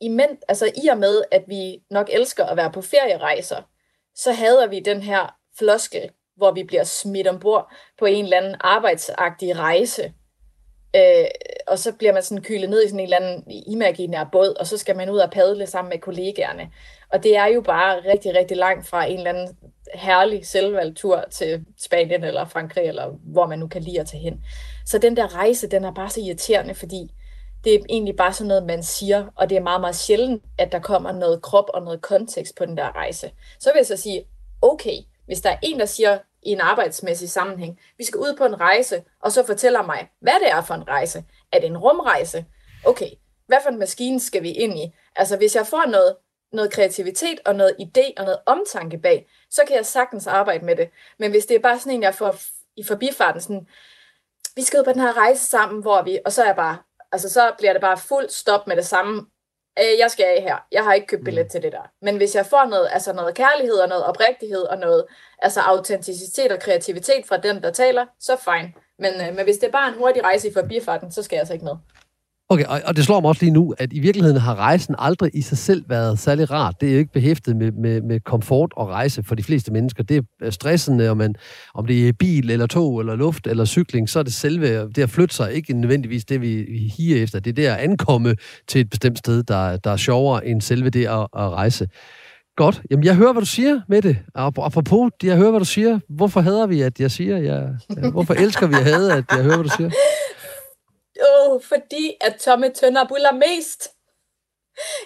i, 0.06 0.20
altså, 0.48 0.72
i 0.84 0.88
og 0.88 0.98
med, 0.98 1.22
at 1.32 1.44
vi 1.48 1.80
nok 1.92 2.10
elsker 2.14 2.46
at 2.46 2.58
være 2.58 2.72
på 2.72 2.82
ferierejser, 2.82 3.62
så 4.16 4.32
hader 4.32 4.68
vi 4.68 4.80
den 4.80 5.02
her 5.02 5.36
floskel, 5.58 6.10
hvor 6.36 6.52
vi 6.52 6.64
bliver 6.64 6.84
smidt 6.84 7.28
ombord 7.28 7.74
på 8.00 8.06
en 8.06 8.24
eller 8.24 8.38
anden 8.38 8.56
arbejdsagtig 8.60 9.58
rejse. 9.58 10.14
Øh, 10.96 11.26
og 11.68 11.80
så 11.80 11.92
bliver 11.92 12.14
man 12.14 12.24
sådan 12.24 12.44
kylet 12.44 12.70
ned 12.70 12.84
i 12.84 12.88
sådan 12.88 13.00
en 13.00 13.04
eller 13.04 13.18
anden 13.18 13.44
imaginær 13.68 14.30
båd, 14.32 14.56
og 14.60 14.68
så 14.68 14.78
skal 14.78 14.96
man 14.96 15.10
ud 15.10 15.18
og 15.18 15.32
padle 15.32 15.68
sammen 15.68 15.90
med 15.90 16.00
kollegaerne. 16.00 16.72
Og 17.10 17.24
det 17.24 17.38
er 17.38 17.46
jo 17.46 17.62
bare 17.62 18.02
rigtig, 18.12 18.36
rigtig 18.36 18.58
langt 18.58 18.88
fra 18.88 19.06
en 19.06 19.18
eller 19.18 19.30
anden 19.30 19.58
herlig 19.94 20.46
selvvalgt 20.46 20.98
tur 20.98 21.24
til 21.32 21.66
Spanien 21.78 22.24
eller 22.24 22.46
Frankrig, 22.46 22.84
eller 22.84 23.10
hvor 23.24 23.48
man 23.48 23.60
nu 23.60 23.68
kan 23.68 23.82
lide 23.82 24.00
at 24.00 24.08
tage 24.08 24.24
hen. 24.24 24.44
Så 24.86 24.98
den 24.98 25.18
der 25.18 25.36
rejse, 25.36 25.68
den 25.68 25.84
er 25.84 25.94
bare 25.94 26.10
så 26.10 26.22
irriterende, 26.22 26.74
fordi 26.74 27.12
det 27.63 27.75
er 27.75 27.80
egentlig 27.89 28.15
bare 28.15 28.33
sådan 28.33 28.48
noget, 28.48 28.65
man 28.65 28.83
siger, 28.83 29.27
og 29.36 29.50
det 29.50 29.57
er 29.57 29.62
meget, 29.62 29.81
meget 29.81 29.95
sjældent, 29.95 30.44
at 30.57 30.71
der 30.71 30.80
kommer 30.80 31.12
noget 31.12 31.42
krop 31.42 31.69
og 31.74 31.83
noget 31.83 32.01
kontekst 32.01 32.56
på 32.56 32.65
den 32.65 32.77
der 32.77 32.95
rejse. 32.95 33.31
Så 33.60 33.69
vil 33.69 33.80
jeg 33.80 33.86
så 33.86 33.98
sige, 33.98 34.25
okay, 34.62 34.98
hvis 35.25 35.42
der 35.42 35.50
er 35.50 35.57
en, 35.63 35.80
der 35.80 35.86
siger 35.86 36.18
i 36.44 36.50
en 36.50 36.62
arbejdsmæssig 36.62 37.30
sammenhæng, 37.30 37.80
vi 37.98 38.04
skal 38.04 38.19
ud 38.19 38.36
på 38.38 38.45
en 38.45 38.60
rejse, 38.60 39.04
og 39.21 39.31
så 39.31 39.45
fortæller 39.45 39.81
mig, 39.81 40.10
hvad 40.19 40.33
det 40.44 40.51
er 40.51 40.62
for 40.62 40.74
en 40.74 40.88
rejse. 40.88 41.24
Er 41.51 41.60
det 41.60 41.68
en 41.68 41.77
rumrejse? 41.77 42.45
Okay, 42.86 43.10
hvad 43.48 43.57
for 43.63 43.69
en 43.69 43.80
maskine 43.80 44.19
skal 44.19 44.44
vi 44.44 44.51
ind 44.51 44.80
i? 44.80 44.94
Altså, 45.15 45.38
hvis 45.38 45.56
jeg 45.56 45.68
får 45.68 45.89
noget, 45.89 46.15
noget 46.54 46.71
kreativitet 46.71 47.39
og 47.45 47.56
noget 47.56 47.75
idé 47.80 48.13
og 48.18 48.24
noget 48.24 48.39
omtanke 48.45 48.98
bag, 48.98 49.27
så 49.50 49.62
kan 49.68 49.75
jeg 49.75 49.86
sagtens 49.86 50.27
arbejde 50.27 50.65
med 50.65 50.75
det. 50.75 50.89
Men 51.19 51.31
hvis 51.31 51.45
det 51.45 51.56
er 51.56 51.60
bare 51.60 51.80
sådan 51.80 51.94
en, 51.94 52.04
jeg 52.04 52.15
får 52.15 52.36
i 52.75 52.83
forbifarten, 52.83 53.42
sådan, 53.42 53.68
vi 54.56 54.62
skal 54.62 54.80
ud 54.80 54.83
på 54.83 54.92
den 54.92 55.01
her 55.01 55.18
rejse 55.18 55.45
sammen, 55.45 55.81
hvor 55.81 56.01
vi, 56.01 56.19
og 56.25 56.31
så 56.31 56.42
er 56.42 56.45
jeg 56.45 56.56
bare, 56.56 56.77
altså 57.13 57.30
så 57.30 57.51
bliver 57.57 57.74
det 57.74 57.81
bare 57.81 57.98
fuld 57.98 58.30
stop 58.30 58.68
med 58.68 58.75
det 58.75 58.86
samme. 58.86 59.25
Øh, 59.80 60.00
jeg 60.00 60.12
skal 60.12 60.25
af 60.25 60.42
her. 60.42 60.57
Jeg 60.71 60.83
har 60.83 60.94
ikke 60.94 61.07
købt 61.07 61.25
billet 61.25 61.45
mm. 61.45 61.50
til 61.50 61.62
det 61.62 61.71
der. 61.71 61.92
Men 62.01 62.18
hvis 62.18 62.36
jeg 62.36 62.45
får 62.45 62.65
noget, 62.65 62.89
altså 62.92 63.13
noget 63.13 63.36
kærlighed 63.36 63.75
og 63.75 63.89
noget 63.89 64.04
oprigtighed 64.04 64.62
og 64.62 64.77
noget 64.77 65.06
altså 65.39 65.60
autenticitet 65.62 66.51
og 66.51 66.60
kreativitet 66.60 67.25
fra 67.25 67.38
den, 67.38 67.63
der 67.63 67.71
taler, 67.71 68.06
så 68.19 68.38
fine. 68.38 68.74
Men, 69.00 69.13
øh, 69.21 69.36
men 69.36 69.44
hvis 69.45 69.57
det 69.57 69.68
er 69.68 69.71
bare 69.71 69.88
en 69.88 69.98
hurtig 69.98 70.24
rejse 70.24 70.48
i 70.50 70.54
forbifarten, 70.54 71.12
så 71.12 71.24
skal 71.24 71.36
jeg 71.36 71.42
altså 71.42 71.54
ikke 71.54 71.65
med. 71.65 71.75
Okay, 72.54 72.66
og, 72.66 72.82
og 72.86 72.96
det 72.96 73.06
slår 73.06 73.20
mig 73.22 73.30
også 73.30 73.46
lige 73.46 73.54
nu, 73.54 73.74
at 73.78 73.94
i 73.94 74.00
virkeligheden 74.00 74.42
har 74.42 74.56
rejsen 74.56 74.96
aldrig 74.98 75.32
i 75.34 75.42
sig 75.42 75.58
selv 75.58 75.84
været 75.90 76.20
særlig 76.20 76.52
rart. 76.52 76.76
Det 76.82 76.90
er 76.90 76.94
jo 76.94 77.00
ikke 77.00 77.14
behæftet 77.14 77.56
med, 77.56 77.72
med, 77.72 78.02
med 78.02 78.20
komfort 78.20 78.72
og 78.76 78.88
rejse 78.90 79.24
for 79.24 79.36
de 79.36 79.44
fleste 79.44 79.74
mennesker. 79.74 80.04
Det 80.04 80.26
er 80.42 80.50
stressende, 80.50 81.10
om, 81.10 81.18
man, 81.18 81.36
om 81.76 81.86
det 81.86 82.08
er 82.08 82.14
bil, 82.20 82.50
eller 82.52 82.68
tog, 82.68 83.00
eller 83.00 83.16
luft, 83.16 83.48
eller 83.48 83.66
cykling, 83.66 84.10
så 84.10 84.20
er 84.20 84.24
det 84.24 84.34
selve, 84.34 84.90
det 84.90 84.98
at 84.98 85.10
flytte 85.10 85.36
sig, 85.36 85.54
ikke 85.54 85.74
nødvendigvis 85.74 86.26
det, 86.26 86.42
vi, 86.42 86.56
vi 86.56 86.94
higer 86.98 87.24
efter. 87.24 87.40
Det 87.40 87.50
er 87.50 87.54
det 87.56 87.66
at 87.66 87.78
ankomme 87.78 88.36
til 88.68 88.82
et 88.82 88.90
bestemt 88.90 89.18
sted, 89.18 89.44
der, 89.44 89.78
der 89.78 89.92
er 89.92 89.98
sjovere 89.98 90.48
end 90.48 90.62
selve 90.62 90.90
det 90.90 91.06
at, 91.06 91.20
at 91.20 91.50
rejse. 91.50 91.88
Godt. 92.56 92.82
Jamen, 92.92 93.06
jeg 93.06 93.16
hører, 93.16 93.32
hvad 93.34 93.42
du 93.42 93.48
siger 93.48 93.82
med 93.88 94.02
det. 94.02 94.18
Apropos, 94.36 95.12
jeg 95.24 95.38
hører, 95.38 95.50
hvad 95.50 95.60
du 95.60 95.66
siger. 95.66 96.00
Hvorfor 96.10 96.42
hader 96.42 96.68
vi, 96.68 96.82
at 96.82 97.00
jeg 97.00 97.12
siger, 97.12 97.38
jeg, 97.38 97.70
hvorfor 98.12 98.34
elsker 98.34 98.68
vi 98.68 98.74
at 98.74 98.84
hade, 98.84 99.14
at 99.14 99.24
jeg 99.32 99.44
hører, 99.44 99.56
hvad 99.56 99.64
du 99.64 99.76
siger? 99.78 99.90
Oh, 101.21 101.62
fordi 101.62 102.17
at 102.22 102.36
tomme 102.39 102.70
tønder 102.70 103.08
buller 103.08 103.32
mest. 103.32 103.89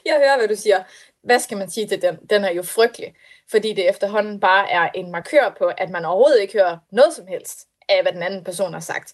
Jeg 0.05 0.15
hører, 0.17 0.37
hvad 0.37 0.47
du 0.47 0.55
siger. 0.55 0.83
Hvad 1.23 1.39
skal 1.39 1.57
man 1.57 1.69
sige 1.69 1.87
til 1.87 2.01
den? 2.01 2.15
Den 2.29 2.43
er 2.43 2.51
jo 2.51 2.63
frygtelig, 2.63 3.15
fordi 3.51 3.73
det 3.73 3.89
efterhånden 3.89 4.39
bare 4.39 4.71
er 4.71 4.89
en 4.95 5.11
markør 5.11 5.55
på, 5.57 5.71
at 5.77 5.89
man 5.89 6.05
overhovedet 6.05 6.41
ikke 6.41 6.53
hører 6.53 6.77
noget 6.91 7.13
som 7.13 7.27
helst 7.27 7.67
af, 7.89 8.01
hvad 8.01 8.11
den 8.11 8.23
anden 8.23 8.43
person 8.43 8.73
har 8.73 8.79
sagt. 8.79 9.13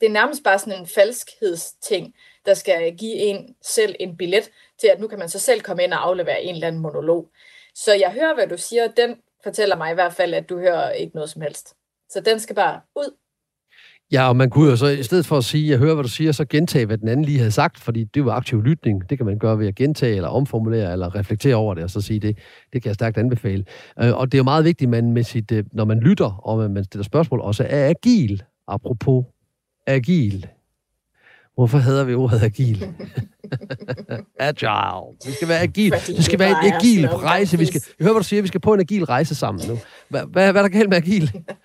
Det 0.00 0.06
er 0.06 0.10
nærmest 0.10 0.44
bare 0.44 0.58
sådan 0.58 0.80
en 0.80 0.86
falskhedsting, 0.86 2.14
der 2.46 2.54
skal 2.54 2.96
give 2.96 3.14
en 3.14 3.56
selv 3.62 3.96
en 4.00 4.16
billet 4.16 4.50
til, 4.78 4.88
at 4.88 5.00
nu 5.00 5.08
kan 5.08 5.18
man 5.18 5.28
så 5.28 5.38
selv 5.38 5.60
komme 5.60 5.84
ind 5.84 5.92
og 5.92 6.06
aflevere 6.06 6.42
en 6.42 6.54
eller 6.54 6.66
anden 6.66 6.82
monolog. 6.82 7.28
Så 7.74 7.94
jeg 7.94 8.12
hører, 8.12 8.34
hvad 8.34 8.46
du 8.46 8.56
siger. 8.56 8.88
Den 8.88 9.22
fortæller 9.42 9.76
mig 9.76 9.90
i 9.90 9.94
hvert 9.94 10.14
fald, 10.14 10.34
at 10.34 10.48
du 10.48 10.58
hører 10.58 10.92
ikke 10.92 11.14
noget 11.14 11.30
som 11.30 11.42
helst. 11.42 11.74
Så 12.08 12.20
den 12.20 12.40
skal 12.40 12.56
bare 12.56 12.80
ud 12.96 13.16
Ja, 14.12 14.28
og 14.28 14.36
man 14.36 14.50
kunne 14.50 14.70
jo 14.70 14.76
så, 14.76 14.86
i 14.86 15.02
stedet 15.02 15.26
for 15.26 15.36
at 15.36 15.44
sige, 15.44 15.70
jeg 15.70 15.78
hører, 15.78 15.94
hvad 15.94 16.04
du 16.04 16.08
siger, 16.08 16.32
så 16.32 16.44
gentage, 16.44 16.86
hvad 16.86 16.98
den 16.98 17.08
anden 17.08 17.24
lige 17.24 17.38
havde 17.38 17.50
sagt, 17.50 17.78
fordi 17.78 18.04
det 18.04 18.24
var 18.24 18.32
aktiv 18.32 18.62
lytning. 18.62 19.10
Det 19.10 19.18
kan 19.18 19.26
man 19.26 19.38
gøre 19.38 19.58
ved 19.58 19.68
at 19.68 19.74
gentage, 19.74 20.16
eller 20.16 20.28
omformulere, 20.28 20.92
eller 20.92 21.14
reflektere 21.14 21.54
over 21.54 21.74
det, 21.74 21.84
og 21.84 21.90
så 21.90 22.00
sige 22.00 22.20
det. 22.20 22.38
Det 22.72 22.82
kan 22.82 22.88
jeg 22.88 22.94
stærkt 22.94 23.16
anbefale. 23.16 23.64
Øh, 24.02 24.18
og 24.18 24.32
det 24.32 24.34
er 24.34 24.38
jo 24.38 24.44
meget 24.44 24.64
vigtigt, 24.64 24.90
man 24.90 25.10
med 25.12 25.22
sit, 25.22 25.52
øh, 25.52 25.64
når 25.72 25.84
man 25.84 26.00
lytter, 26.00 26.46
og 26.46 26.70
man 26.70 26.84
stiller 26.84 27.04
spørgsmål, 27.04 27.40
også 27.40 27.66
er 27.68 27.88
agil. 27.88 28.42
Apropos 28.68 29.24
agil. 29.86 30.46
Hvorfor 31.54 31.78
hedder 31.78 32.04
vi 32.04 32.14
ordet 32.14 32.42
agil? 32.42 32.84
Agile. 34.38 35.16
Vi 35.26 35.32
skal 35.32 35.48
være 35.48 35.60
agil. 35.60 35.92
Det 36.06 36.24
skal 36.24 36.38
være 36.38 36.50
en 36.50 36.72
agil 36.72 37.08
rejse. 37.08 37.58
Vi 37.58 37.64
skal, 37.64 37.82
jeg 37.98 38.04
hører, 38.04 38.12
hvad 38.12 38.22
du 38.22 38.28
siger. 38.28 38.42
Vi 38.42 38.48
skal 38.48 38.60
på 38.60 38.74
en 38.74 38.80
agil 38.80 39.04
rejse 39.04 39.34
sammen 39.34 39.68
nu. 39.68 39.78
Hvad, 40.08 40.20
hvad, 40.32 40.52
hvad 40.52 40.62
er 40.62 40.68
der 40.68 40.78
galt 40.78 40.88
med 40.88 40.96
agil? 40.96 41.32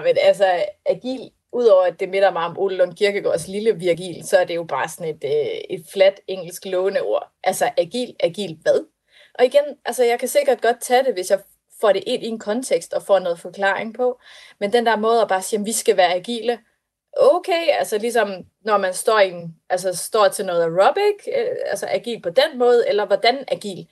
Men 0.00 0.16
altså, 0.20 0.64
agil, 0.86 1.30
udover 1.52 1.84
at 1.84 2.00
det 2.00 2.08
minder 2.08 2.30
mig 2.30 2.44
om 2.44 2.58
Ole 2.58 2.76
Lund 2.76 2.96
Kirkegaards 2.96 3.48
lille 3.48 3.78
virgil, 3.78 4.26
så 4.26 4.38
er 4.38 4.44
det 4.44 4.54
jo 4.54 4.64
bare 4.64 4.88
sådan 4.88 5.14
et, 5.14 5.24
øh, 5.24 5.76
et 5.76 5.86
flat 5.92 6.20
engelsk 6.26 6.64
låneord. 6.64 7.30
Altså, 7.44 7.70
agil, 7.76 8.16
agil 8.20 8.58
hvad? 8.62 8.86
Og 9.38 9.44
igen, 9.44 9.64
altså, 9.84 10.04
jeg 10.04 10.18
kan 10.18 10.28
sikkert 10.28 10.60
godt 10.60 10.80
tage 10.80 11.04
det, 11.04 11.14
hvis 11.14 11.30
jeg 11.30 11.40
får 11.80 11.92
det 11.92 12.04
ind 12.06 12.22
i 12.22 12.26
en 12.26 12.38
kontekst 12.38 12.94
og 12.94 13.02
får 13.02 13.18
noget 13.18 13.40
forklaring 13.40 13.94
på. 13.94 14.20
Men 14.60 14.72
den 14.72 14.86
der 14.86 14.96
måde 14.96 15.22
at 15.22 15.28
bare 15.28 15.42
sige, 15.42 15.60
at 15.60 15.66
vi 15.66 15.72
skal 15.72 15.96
være 15.96 16.14
agile, 16.14 16.58
okay, 17.16 17.68
altså 17.78 17.98
ligesom 17.98 18.44
når 18.64 18.78
man 18.78 18.94
står, 18.94 19.20
i 19.20 19.30
en, 19.30 19.56
altså 19.70 19.96
står 19.96 20.28
til 20.28 20.46
noget 20.46 20.62
aerobic, 20.62 21.28
øh, 21.38 21.56
altså 21.66 21.86
agil 21.90 22.22
på 22.22 22.30
den 22.30 22.58
måde, 22.58 22.88
eller 22.88 23.06
hvordan 23.06 23.44
agil. 23.48 23.88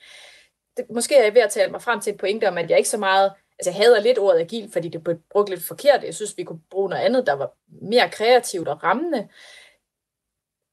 Det, 0.77 0.85
måske 0.91 1.17
er 1.17 1.25
jeg 1.25 1.35
ved 1.35 1.43
at 1.43 1.51
tale 1.51 1.71
mig 1.71 1.83
frem 1.83 2.01
til 2.01 2.13
et 2.13 2.21
pointe 2.21 2.49
om, 2.49 2.59
at 2.59 2.71
jeg 2.71 2.79
ikke 2.79 2.91
så 2.91 2.99
meget 2.99 3.33
altså 3.67 3.71
jeg 3.71 3.87
hader 3.87 4.01
lidt 4.01 4.19
ordet 4.19 4.41
agil, 4.41 4.71
fordi 4.73 4.89
det 4.89 5.05
blev 5.05 5.17
brugt 5.31 5.51
lidt 5.51 5.63
forkert. 5.63 6.05
Jeg 6.05 6.15
synes, 6.15 6.37
vi 6.37 6.45
kunne 6.45 6.61
bruge 6.71 6.91
noget 6.91 7.03
andet, 7.03 7.27
der 7.27 7.33
var 7.33 7.53
mere 7.83 8.09
kreativt 8.11 8.69
og 8.69 8.85
rammende. 8.85 9.29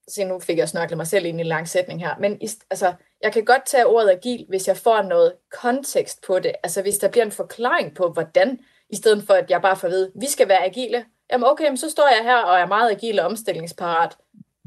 Se, 0.07 0.23
nu 0.23 0.39
fik 0.39 0.57
jeg 0.57 0.69
snakket 0.69 0.97
mig 0.97 1.07
selv 1.07 1.25
ind 1.25 1.39
i 1.39 1.41
en 1.41 1.47
lang 1.47 1.67
sætning 1.67 1.99
her. 1.99 2.15
Men 2.19 2.41
altså, 2.69 2.93
jeg 3.21 3.33
kan 3.33 3.45
godt 3.45 3.65
tage 3.65 3.85
ordet 3.87 4.09
agil, 4.09 4.45
hvis 4.49 4.67
jeg 4.67 4.77
får 4.77 5.01
noget 5.01 5.33
kontekst 5.51 6.21
på 6.21 6.39
det. 6.39 6.51
Altså 6.63 6.81
hvis 6.81 6.97
der 6.97 7.09
bliver 7.09 7.25
en 7.25 7.31
forklaring 7.31 7.95
på, 7.95 8.09
hvordan, 8.09 8.59
i 8.89 8.95
stedet 8.95 9.23
for 9.23 9.33
at 9.33 9.49
jeg 9.49 9.61
bare 9.61 9.75
får 9.75 9.87
at 9.87 9.91
vide, 9.91 10.11
vi 10.15 10.25
skal 10.25 10.47
være 10.47 10.65
agile. 10.65 11.05
Jamen 11.31 11.47
okay, 11.47 11.75
så 11.75 11.89
står 11.89 12.07
jeg 12.17 12.23
her 12.23 12.37
og 12.37 12.59
er 12.59 12.65
meget 12.65 12.91
agil 12.91 13.19
og 13.19 13.25
omstillingsparat. 13.25 14.17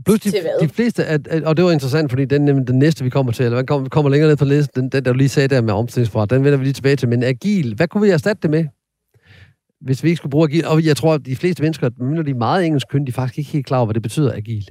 Plus 0.04 0.20
de, 0.20 0.30
de 0.61 0.68
fleste, 0.68 1.04
at, 1.04 1.26
at, 1.26 1.42
og 1.42 1.56
det 1.56 1.64
var 1.64 1.70
interessant, 1.70 2.11
fordi 2.11 2.25
den, 2.25 2.66
den 2.66 2.78
næste, 2.78 3.04
vi 3.04 3.11
kommer 3.11 3.32
til, 3.32 3.44
eller 3.44 3.58
vi 3.58 3.66
kommer, 3.66 3.88
kommer 3.88 4.11
længere 4.11 4.28
ned 4.28 4.37
på 4.37 4.44
listen, 4.44 4.82
den, 4.82 4.90
den, 4.90 5.04
der 5.04 5.12
du 5.12 5.18
lige 5.18 5.28
sagde 5.28 5.49
der 5.49 5.61
med 5.61 5.75
omstillingsparat, 5.75 6.30
den 6.30 6.44
vender 6.44 6.58
vi 6.58 6.64
lige 6.64 6.72
tilbage 6.72 6.96
til. 6.96 7.08
Men 7.08 7.22
agil, 7.22 7.75
hvad 7.75 7.88
kunne 7.88 8.02
vi 8.02 8.11
erstatte 8.11 8.42
det 8.42 8.50
med? 8.50 8.64
Hvis 9.80 10.02
vi 10.02 10.08
ikke 10.08 10.16
skulle 10.16 10.30
bruge 10.30 10.49
agil, 10.49 10.66
og 10.66 10.87
jeg 10.87 10.96
tror, 10.96 11.14
at 11.14 11.26
de 11.26 11.37
fleste 11.37 11.62
mennesker, 11.62 11.90
når 11.99 12.22
de 12.22 12.30
er 12.30 12.34
meget 12.34 12.66
engelsk 12.66 12.88
køn, 12.88 13.04
de 13.04 13.11
er 13.11 13.12
faktisk 13.12 13.38
ikke 13.38 13.50
helt 13.50 13.66
klar 13.66 13.78
over, 13.78 13.87
hvad 13.87 13.94
det 13.94 14.02
betyder 14.02 14.32
agil. 14.32 14.68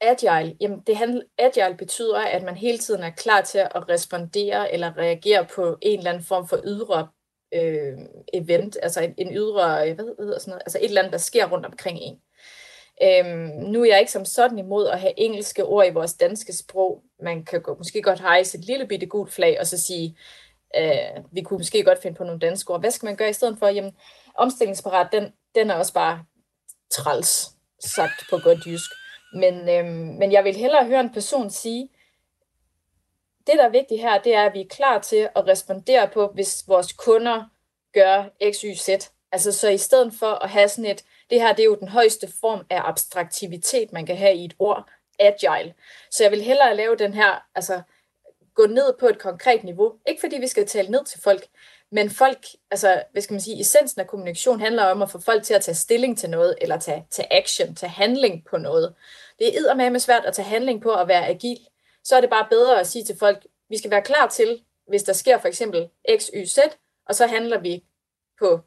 Agile, 0.00 0.56
jamen 0.60 0.80
det 0.86 0.96
handler, 0.96 1.22
agile 1.38 1.76
betyder, 1.78 2.18
at 2.18 2.42
man 2.42 2.54
hele 2.54 2.78
tiden 2.78 3.02
er 3.02 3.10
klar 3.10 3.40
til 3.40 3.58
at 3.58 3.88
respondere 3.88 4.72
eller 4.72 4.98
reagere 4.98 5.46
på 5.54 5.78
en 5.82 5.98
eller 5.98 6.10
anden 6.10 6.24
form 6.24 6.48
for 6.48 6.60
ydre 6.64 7.08
øh, 7.54 7.98
event, 8.34 8.76
altså 8.82 9.00
en, 9.00 9.14
en 9.18 9.34
ydre, 9.34 9.94
hvad, 9.94 10.14
hvad 10.16 10.26
hedder 10.26 10.38
sådan 10.38 10.50
noget, 10.50 10.62
altså 10.66 10.78
et 10.78 10.84
eller 10.84 11.00
andet, 11.00 11.12
der 11.12 11.18
sker 11.18 11.46
rundt 11.46 11.66
omkring 11.66 11.98
en. 11.98 12.16
Øhm, 13.02 13.70
nu 13.72 13.80
er 13.82 13.88
jeg 13.88 14.00
ikke 14.00 14.12
som 14.12 14.24
sådan 14.24 14.58
imod 14.58 14.86
at 14.86 15.00
have 15.00 15.20
engelske 15.20 15.64
ord 15.64 15.86
i 15.86 15.90
vores 15.90 16.14
danske 16.14 16.52
sprog. 16.52 17.02
Man 17.22 17.44
kan 17.44 17.62
måske 17.78 18.02
godt 18.02 18.20
hejse 18.20 18.58
et 18.58 18.64
lille 18.64 18.86
bitte 18.86 19.06
gult 19.06 19.32
flag 19.32 19.60
og 19.60 19.66
så 19.66 19.78
sige, 19.78 20.16
øh, 20.76 21.24
vi 21.32 21.42
kunne 21.42 21.58
måske 21.58 21.84
godt 21.84 22.02
finde 22.02 22.16
på 22.16 22.24
nogle 22.24 22.40
danske 22.40 22.72
ord. 22.72 22.80
Hvad 22.80 22.90
skal 22.90 23.06
man 23.06 23.16
gøre 23.16 23.30
i 23.30 23.32
stedet 23.32 23.58
for? 23.58 23.68
Jamen, 23.68 23.92
omstillingsparat, 24.34 25.08
den, 25.12 25.32
den 25.54 25.70
er 25.70 25.74
også 25.74 25.92
bare 25.92 26.24
træls, 26.92 27.50
sagt 27.80 28.24
på 28.30 28.38
godt 28.38 28.66
jysk. 28.66 28.90
Men, 29.34 29.68
øhm, 29.68 30.18
men 30.18 30.32
jeg 30.32 30.44
vil 30.44 30.54
hellere 30.54 30.86
høre 30.86 31.00
en 31.00 31.12
person 31.12 31.50
sige, 31.50 31.88
det, 33.46 33.54
der 33.58 33.64
er 33.64 33.68
vigtigt 33.68 34.00
her, 34.00 34.22
det 34.22 34.34
er, 34.34 34.44
at 34.44 34.54
vi 34.54 34.60
er 34.60 34.68
klar 34.70 34.98
til 34.98 35.28
at 35.36 35.46
respondere 35.46 36.08
på, 36.08 36.30
hvis 36.34 36.64
vores 36.68 36.92
kunder 36.92 37.44
gør 37.92 38.24
x, 38.52 38.60
y, 38.64 38.74
z. 38.74 38.88
Altså 39.32 39.52
så 39.52 39.68
i 39.68 39.78
stedet 39.78 40.12
for 40.18 40.44
at 40.44 40.50
have 40.50 40.68
sådan 40.68 40.90
et, 40.90 41.04
det 41.30 41.40
her 41.40 41.52
det 41.52 41.62
er 41.62 41.66
jo 41.66 41.76
den 41.80 41.88
højeste 41.88 42.28
form 42.40 42.66
af 42.70 42.80
abstraktivitet, 42.84 43.92
man 43.92 44.06
kan 44.06 44.16
have 44.16 44.34
i 44.34 44.44
et 44.44 44.54
ord, 44.58 44.90
agile. 45.18 45.74
Så 46.10 46.24
jeg 46.24 46.30
vil 46.30 46.42
hellere 46.42 46.76
lave 46.76 46.96
den 46.96 47.14
her, 47.14 47.46
altså 47.54 47.82
gå 48.54 48.66
ned 48.66 48.94
på 49.00 49.06
et 49.06 49.18
konkret 49.18 49.64
niveau. 49.64 49.92
Ikke 50.08 50.20
fordi 50.20 50.38
vi 50.38 50.46
skal 50.46 50.66
tale 50.66 50.90
ned 50.90 51.04
til 51.04 51.20
folk, 51.20 51.46
men 51.90 52.10
folk, 52.10 52.46
altså, 52.70 53.02
hvad 53.12 53.22
skal 53.22 53.34
man 53.34 53.40
sige, 53.40 53.60
essensen 53.60 54.00
af 54.00 54.06
kommunikation 54.06 54.60
handler 54.60 54.84
om 54.84 55.02
at 55.02 55.10
få 55.10 55.20
folk 55.20 55.42
til 55.42 55.54
at 55.54 55.62
tage 55.62 55.74
stilling 55.74 56.18
til 56.18 56.30
noget, 56.30 56.54
eller 56.60 56.78
tage, 56.78 57.06
tage 57.10 57.32
action, 57.32 57.74
tage 57.74 57.90
handling 57.90 58.44
på 58.50 58.56
noget. 58.56 58.94
Det 59.38 59.58
er 59.58 59.90
med 59.90 60.00
svært 60.00 60.24
at 60.24 60.34
tage 60.34 60.48
handling 60.48 60.82
på 60.82 60.94
at 60.94 61.08
være 61.08 61.28
agil. 61.28 61.58
Så 62.04 62.16
er 62.16 62.20
det 62.20 62.30
bare 62.30 62.46
bedre 62.50 62.80
at 62.80 62.86
sige 62.86 63.04
til 63.04 63.18
folk, 63.18 63.46
vi 63.68 63.78
skal 63.78 63.90
være 63.90 64.02
klar 64.02 64.28
til, 64.28 64.62
hvis 64.88 65.02
der 65.02 65.12
sker 65.12 65.38
for 65.38 65.48
eksempel 65.48 65.88
X, 66.16 66.30
Y, 66.34 66.44
Z, 66.46 66.58
og 67.08 67.14
så 67.14 67.26
handler 67.26 67.58
vi 67.58 67.84
på 68.38 68.60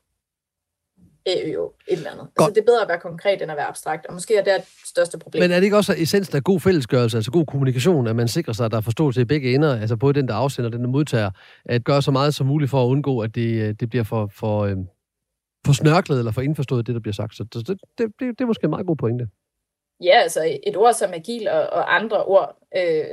AØO, 1.28 1.74
et 1.88 1.98
eller 1.98 2.12
andet. 2.12 2.28
Altså, 2.38 2.50
det 2.50 2.58
er 2.58 2.66
bedre 2.66 2.82
at 2.82 2.88
være 2.88 3.00
konkret, 3.00 3.42
end 3.42 3.52
at 3.52 3.58
være 3.58 3.66
abstrakt, 3.66 4.06
og 4.06 4.14
måske 4.14 4.38
er 4.38 4.44
det 4.44 4.54
det 4.56 4.64
største 4.86 5.18
problem. 5.18 5.42
Men 5.42 5.52
er 5.52 5.56
det 5.56 5.64
ikke 5.64 5.78
også 5.78 5.96
essensen 5.98 6.36
af 6.36 6.44
god 6.44 6.60
fællesgørelse, 6.60 7.18
altså 7.18 7.32
god 7.32 7.46
kommunikation, 7.46 8.08
at 8.08 8.16
man 8.16 8.28
sikrer 8.28 8.54
sig, 8.54 8.66
at 8.66 8.72
der 8.72 8.78
er 8.78 8.82
forståelse 8.82 9.22
i 9.22 9.26
begge 9.26 9.54
ender, 9.54 9.82
altså 9.82 9.98
både 9.98 10.14
den, 10.14 10.28
der 10.28 10.34
afsender 10.34 10.70
og 10.70 10.74
den, 10.74 10.82
der 10.82 10.90
modtager, 10.90 11.32
at 11.66 11.84
gøre 11.84 12.02
så 12.02 12.12
meget 12.12 12.36
som 12.36 12.48
muligt 12.48 12.72
for 12.72 12.84
at 12.84 12.88
undgå, 12.88 13.20
at 13.20 13.36
det, 13.36 13.80
det 13.80 13.90
bliver 13.90 14.04
for, 14.04 14.32
for, 14.36 14.60
øh, 14.60 14.78
for 15.66 15.74
snørklet 15.74 16.20
eller 16.20 16.32
for 16.32 16.42
indforstået, 16.42 16.88
det, 16.88 16.96
der 16.96 17.02
bliver 17.02 17.14
sagt. 17.14 17.36
Så 17.36 17.44
det, 17.44 17.68
det, 17.68 17.80
det, 17.98 18.12
det 18.20 18.42
er 18.42 18.46
måske 18.46 18.64
en 18.64 18.70
meget 18.70 18.88
god 18.88 18.96
pointe. 18.96 19.28
Ja, 20.04 20.20
altså 20.22 20.58
et 20.64 20.78
ord 20.78 20.94
som 20.94 21.14
agil 21.14 21.48
og, 21.48 21.70
og 21.70 21.96
andre 21.96 22.24
ord, 22.24 22.58
øh, 22.78 23.06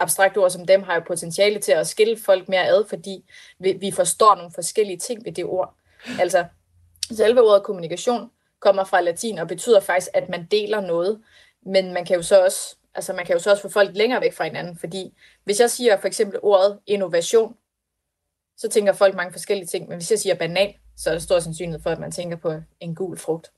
abstrakte 0.00 0.38
ord 0.38 0.50
som 0.50 0.66
dem, 0.66 0.82
har 0.82 0.94
jo 0.94 1.00
potentiale 1.06 1.58
til 1.58 1.72
at 1.72 1.86
skille 1.86 2.16
folk 2.26 2.48
mere 2.48 2.66
ad, 2.66 2.84
fordi 2.88 3.24
vi, 3.58 3.76
vi 3.80 3.90
forstår 3.90 4.34
nogle 4.34 4.50
forskellige 4.54 4.98
ting 4.98 5.24
ved 5.24 5.32
det 5.32 5.44
ord. 5.44 5.74
Altså, 6.20 6.44
selve 7.14 7.42
ordet 7.42 7.62
kommunikation 7.62 8.30
kommer 8.60 8.84
fra 8.84 9.00
latin 9.00 9.38
og 9.38 9.48
betyder 9.48 9.80
faktisk, 9.80 10.10
at 10.14 10.28
man 10.28 10.46
deler 10.50 10.80
noget, 10.80 11.20
men 11.66 11.92
man 11.92 12.04
kan 12.04 12.16
jo 12.16 12.22
så 12.22 12.44
også, 12.44 12.76
altså 12.94 13.12
man 13.12 13.26
kan 13.26 13.34
jo 13.34 13.42
så 13.42 13.50
også 13.50 13.62
få 13.62 13.68
folk 13.68 13.90
længere 13.94 14.20
væk 14.20 14.34
fra 14.34 14.44
hinanden, 14.44 14.78
fordi 14.78 15.12
hvis 15.44 15.60
jeg 15.60 15.70
siger 15.70 16.00
for 16.00 16.06
eksempel 16.06 16.38
ordet 16.42 16.78
innovation, 16.86 17.54
så 18.56 18.68
tænker 18.68 18.92
folk 18.92 19.14
mange 19.14 19.32
forskellige 19.32 19.66
ting, 19.66 19.88
men 19.88 19.98
hvis 19.98 20.10
jeg 20.10 20.18
siger 20.18 20.34
banan, 20.34 20.72
så 20.96 21.10
er 21.10 21.14
der 21.14 21.20
stor 21.20 21.38
sandsynlighed 21.38 21.82
for, 21.82 21.90
at 21.90 21.98
man 21.98 22.10
tænker 22.10 22.36
på 22.36 22.52
en 22.80 22.94
gul 22.94 23.18
frugt. 23.18 23.50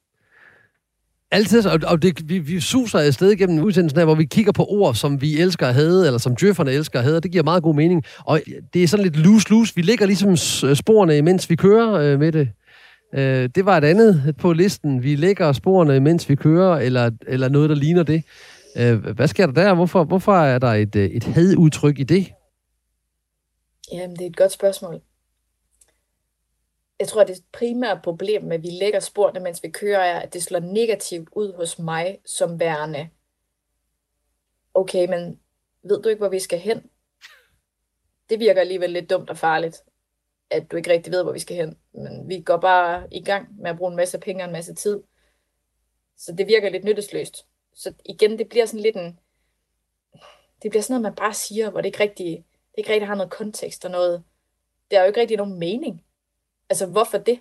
Altid, 1.30 1.66
og, 1.66 1.80
og 1.86 2.02
det, 2.02 2.28
vi, 2.28 2.38
vi 2.38 2.60
suser 2.60 2.98
afsted 2.98 3.36
gennem 3.36 3.64
udsendelsen 3.64 3.98
her, 3.98 4.04
hvor 4.04 4.14
vi 4.14 4.24
kigger 4.24 4.52
på 4.52 4.64
ord, 4.64 4.94
som 4.94 5.20
vi 5.20 5.40
elsker 5.40 5.66
at 5.66 5.74
have, 5.74 6.06
eller 6.06 6.18
som 6.18 6.36
djøfferne 6.36 6.72
elsker 6.72 6.98
at 6.98 7.04
have, 7.04 7.20
det 7.20 7.32
giver 7.32 7.44
meget 7.44 7.62
god 7.62 7.74
mening. 7.74 8.04
Og 8.24 8.40
det 8.74 8.82
er 8.82 8.88
sådan 8.88 9.04
lidt 9.04 9.16
loose-loose. 9.16 9.72
Vi 9.74 9.82
lægger 9.82 10.06
ligesom 10.06 10.36
sporene, 10.74 11.22
mens 11.22 11.50
vi 11.50 11.56
kører 11.56 11.92
øh, 11.92 12.18
med 12.18 12.32
det. 12.32 12.48
Øh, 13.12 13.48
det 13.54 13.64
var 13.64 13.78
et 13.78 13.84
andet 13.84 14.34
på 14.38 14.52
listen. 14.52 15.02
Vi 15.02 15.16
lægger 15.16 15.52
sporene, 15.52 16.00
mens 16.00 16.28
vi 16.28 16.34
kører, 16.34 16.78
eller, 16.78 17.10
eller 17.26 17.48
noget, 17.48 17.70
der 17.70 17.76
ligner 17.76 18.02
det. 18.02 18.24
Øh, 18.76 18.98
hvad 18.98 19.28
sker 19.28 19.46
der 19.46 19.52
der? 19.52 19.74
Hvorfor, 19.74 20.04
hvorfor 20.04 20.32
er 20.32 20.58
der 20.58 20.72
et, 20.72 20.96
øh, 20.96 21.04
et 21.04 21.24
hadudtryk 21.24 21.98
i 21.98 22.04
det? 22.04 22.32
Jamen, 23.92 24.16
det 24.16 24.22
er 24.22 24.30
et 24.30 24.36
godt 24.36 24.52
spørgsmål 24.52 25.00
jeg 26.98 27.08
tror, 27.08 27.20
at 27.20 27.28
det 27.28 27.44
primære 27.52 28.00
problem 28.04 28.42
med, 28.42 28.56
at 28.56 28.62
vi 28.62 28.70
lægger 28.70 29.00
sporene, 29.00 29.40
mens 29.40 29.62
vi 29.62 29.70
kører, 29.70 30.00
er, 30.00 30.20
at 30.20 30.34
det 30.34 30.42
slår 30.42 30.60
negativt 30.60 31.28
ud 31.32 31.52
hos 31.52 31.78
mig 31.78 32.18
som 32.26 32.60
værende. 32.60 33.08
Okay, 34.74 35.08
men 35.08 35.40
ved 35.82 36.02
du 36.02 36.08
ikke, 36.08 36.20
hvor 36.20 36.28
vi 36.28 36.38
skal 36.38 36.58
hen? 36.58 36.90
Det 38.30 38.40
virker 38.40 38.60
alligevel 38.60 38.90
lidt 38.90 39.10
dumt 39.10 39.30
og 39.30 39.38
farligt, 39.38 39.82
at 40.50 40.70
du 40.70 40.76
ikke 40.76 40.90
rigtig 40.90 41.12
ved, 41.12 41.22
hvor 41.22 41.32
vi 41.32 41.38
skal 41.38 41.56
hen. 41.56 41.78
Men 41.92 42.28
vi 42.28 42.40
går 42.40 42.56
bare 42.56 43.06
i 43.10 43.24
gang 43.24 43.60
med 43.60 43.70
at 43.70 43.76
bruge 43.76 43.90
en 43.90 43.96
masse 43.96 44.18
penge 44.18 44.42
og 44.42 44.46
en 44.46 44.52
masse 44.52 44.74
tid. 44.74 45.02
Så 46.16 46.32
det 46.32 46.46
virker 46.46 46.68
lidt 46.68 46.84
nyttesløst. 46.84 47.46
Så 47.74 47.92
igen, 48.04 48.38
det 48.38 48.48
bliver 48.48 48.66
sådan 48.66 48.80
lidt 48.80 48.96
en... 48.96 49.18
Det 50.62 50.70
bliver 50.70 50.82
sådan 50.82 50.92
noget, 50.92 51.02
man 51.02 51.14
bare 51.14 51.34
siger, 51.34 51.70
hvor 51.70 51.80
det 51.80 51.86
ikke 51.86 52.00
rigtig, 52.00 52.26
det 52.70 52.78
ikke 52.78 52.92
rigtig 52.92 53.06
har 53.06 53.14
noget 53.14 53.32
kontekst 53.32 53.84
og 53.84 53.90
noget... 53.90 54.24
Det 54.90 54.98
har 54.98 55.04
jo 55.04 55.08
ikke 55.08 55.20
rigtig 55.20 55.36
nogen 55.36 55.58
mening. 55.58 56.04
Altså, 56.70 56.86
hvorfor 56.86 57.18
det? 57.18 57.40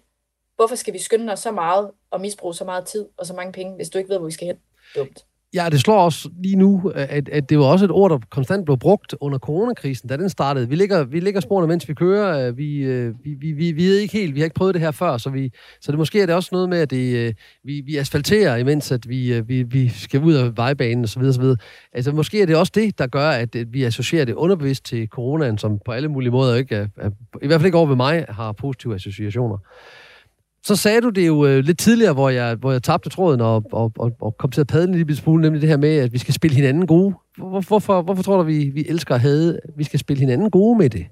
Hvorfor 0.56 0.76
skal 0.76 0.94
vi 0.94 1.00
skynde 1.00 1.34
os 1.34 1.40
så 1.40 1.52
meget 1.52 1.92
og 2.10 2.22
misbruge 2.22 2.54
så 2.54 2.66
meget 2.66 2.86
tid 2.86 3.10
og 3.18 3.26
så 3.26 3.34
mange 3.34 3.54
penge, 3.54 3.76
hvis 3.76 3.90
du 3.90 3.98
ikke 3.98 4.10
ved, 4.10 4.18
hvor 4.18 4.26
vi 4.26 4.32
skal 4.32 4.48
hen? 4.48 4.60
Dumt. 4.96 5.26
Ja, 5.58 5.70
det 5.70 5.80
slår 5.80 6.00
også 6.00 6.30
lige 6.44 6.56
nu, 6.56 6.92
øh, 6.96 7.06
at, 7.10 7.30
at 7.30 7.50
det 7.50 7.60
var 7.60 7.66
også 7.66 7.86
et 7.86 7.92
ord, 7.92 8.12
der 8.12 8.20
konstant 8.30 8.66
blev 8.66 8.78
brugt 8.78 9.16
under 9.22 9.40
coronakrisen, 9.40 10.10
da 10.10 10.18
den 10.18 10.30
startede. 10.30 10.70
Vi 10.70 10.76
ligger, 10.76 11.04
vi 11.04 11.20
ligger 11.20 11.40
sporene, 11.40 11.68
mens 11.68 11.90
vi 11.90 11.94
kører. 11.94 12.48
Øh, 12.48 12.58
vi, 12.58 12.78
øh, 12.78 13.14
vi, 13.24 13.34
vi, 13.40 13.52
vi, 13.52 13.72
vi 13.72 13.84
ved 13.84 13.98
ikke 13.98 14.18
helt, 14.18 14.36
vi 14.36 14.40
har 14.40 14.46
ikke 14.46 14.54
prøvet 14.54 14.74
det 14.74 14.82
her 14.82 14.92
før, 14.92 15.18
så, 15.18 15.30
vi, 15.30 15.52
så 15.82 15.92
det 15.92 15.98
måske 16.00 16.22
er 16.22 16.26
det 16.26 16.36
også 16.36 16.50
noget 16.52 16.70
med, 16.70 16.80
at 16.80 16.90
det, 16.90 17.36
vi, 17.64 17.82
vi 17.86 17.98
asfalterer, 17.98 18.56
imens 18.56 18.92
at 18.92 19.10
vi, 19.10 19.42
vi, 19.42 19.64
vi 19.64 19.90
skal 19.90 20.24
ud 20.24 20.34
af 20.34 20.58
vejbanen 20.58 21.04
osv. 21.04 21.22
osv. 21.22 21.44
Altså 21.94 22.12
måske 22.12 22.42
er 22.42 22.46
det 22.46 22.56
også 22.56 22.72
det, 22.76 23.00
der 23.00 23.08
gør, 23.08 23.30
at 23.30 23.56
vi 23.72 23.84
associerer 23.84 24.26
det 24.26 24.34
underbevidst 24.34 24.86
til 24.86 25.08
coronaen, 25.08 25.58
som 25.58 25.80
på 25.86 25.92
alle 25.92 26.08
mulige 26.08 26.32
måder 26.32 26.56
ikke 26.56 26.76
er, 26.76 26.88
er 26.98 27.10
i 27.42 27.48
hvert 27.48 27.60
fald 27.60 27.66
ikke 27.66 27.78
over 27.78 27.88
ved 27.88 27.96
mig, 27.96 28.26
har 28.30 28.52
positive 28.52 28.96
associationer. 28.96 29.58
Så 30.64 30.76
sagde 30.76 31.02
du 31.02 31.10
det 31.10 31.28
jo 31.28 31.46
øh, 31.46 31.58
lidt 31.58 31.80
tidligere, 31.80 32.14
hvor 32.14 32.30
jeg, 32.30 32.56
hvor 32.56 32.72
jeg 32.72 32.84
tabte 32.84 33.10
tråden 33.10 33.42
og, 33.42 33.64
og, 33.72 33.92
og, 34.00 34.12
og 34.22 34.38
kom 34.38 34.52
til 34.52 34.62
at 34.62 34.68
padle 34.68 34.92
en 34.92 34.98
lille 34.98 35.16
smule, 35.16 35.42
nemlig 35.42 35.62
det 35.62 35.70
her 35.70 35.78
med, 35.78 35.98
at 35.98 36.14
vi 36.14 36.18
skal 36.18 36.34
spille 36.34 36.56
hinanden 36.56 36.88
gode. 36.88 37.16
Hvor, 37.38 37.62
hvorfor, 37.62 38.02
hvorfor 38.02 38.24
tror 38.24 38.38
du, 38.38 38.44
vi, 38.44 38.70
vi 38.70 38.86
elsker 38.90 39.16
at 39.16 39.22
have, 39.22 39.60
vi 39.76 39.84
skal 39.84 40.00
spille 40.00 40.20
hinanden 40.20 40.52
gode 40.52 40.78
med 40.78 40.90
det? 40.90 41.06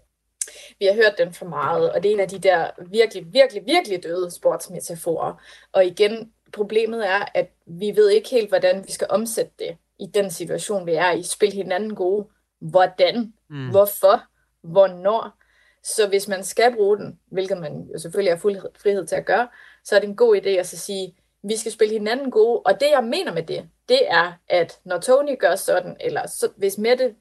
Vi 0.80 0.86
har 0.86 0.94
hørt 0.94 1.16
den 1.18 1.34
for 1.34 1.46
meget, 1.46 1.92
og 1.92 2.04
det 2.04 2.10
er 2.10 2.14
en 2.14 2.20
af 2.20 2.30
de 2.30 2.40
der 2.40 2.68
virkelig, 2.92 3.26
virkelig, 3.34 3.62
virkelig 3.66 4.04
døde 4.04 4.32
sportsmetaforer. 4.32 5.34
Og 5.74 5.86
igen, 5.86 6.30
problemet 6.54 7.08
er, 7.08 7.26
at 7.34 7.52
vi 7.68 7.92
ved 7.96 8.10
ikke 8.10 8.30
helt, 8.30 8.50
hvordan 8.50 8.84
vi 8.88 8.92
skal 8.92 9.08
omsætte 9.10 9.52
det 9.60 9.78
i 10.00 10.06
den 10.14 10.32
situation, 10.32 10.86
vi 10.86 10.94
er 10.94 11.12
i. 11.12 11.24
Spil 11.24 11.52
hinanden 11.52 11.96
gode. 11.96 12.28
Hvordan? 12.62 13.34
Mm. 13.50 13.70
Hvorfor? 13.70 14.24
Hvornår? 14.64 15.45
Så 15.86 16.08
hvis 16.08 16.28
man 16.28 16.44
skal 16.44 16.76
bruge 16.76 16.98
den, 16.98 17.20
hvilket 17.32 17.58
man 17.58 17.90
jo 17.94 18.00
selvfølgelig 18.00 18.32
har 18.32 18.38
fuld 18.38 18.58
frihed 18.82 19.08
til 19.08 19.16
at 19.16 19.26
gøre, 19.26 19.48
så 19.84 19.96
er 19.96 20.00
det 20.00 20.10
en 20.10 20.16
god 20.16 20.36
idé 20.36 20.50
at 20.50 20.68
så 20.68 20.78
sige, 20.78 21.16
vi 21.44 21.58
skal 21.58 21.72
spille 21.72 21.94
hinanden 21.94 22.32
gode. 22.32 22.60
Og 22.60 22.80
det, 22.80 22.88
jeg 22.92 23.04
mener 23.04 23.34
med 23.34 23.44
det, 23.44 23.70
det 23.90 24.00
er, 24.08 24.34
at 24.50 24.80
når 24.86 25.00
Tony 25.00 25.40
gør 25.40 25.56
sådan, 25.56 25.98
eller 26.00 26.28
så, 26.28 26.50
hvis 26.58 26.78
Mette 26.78 27.16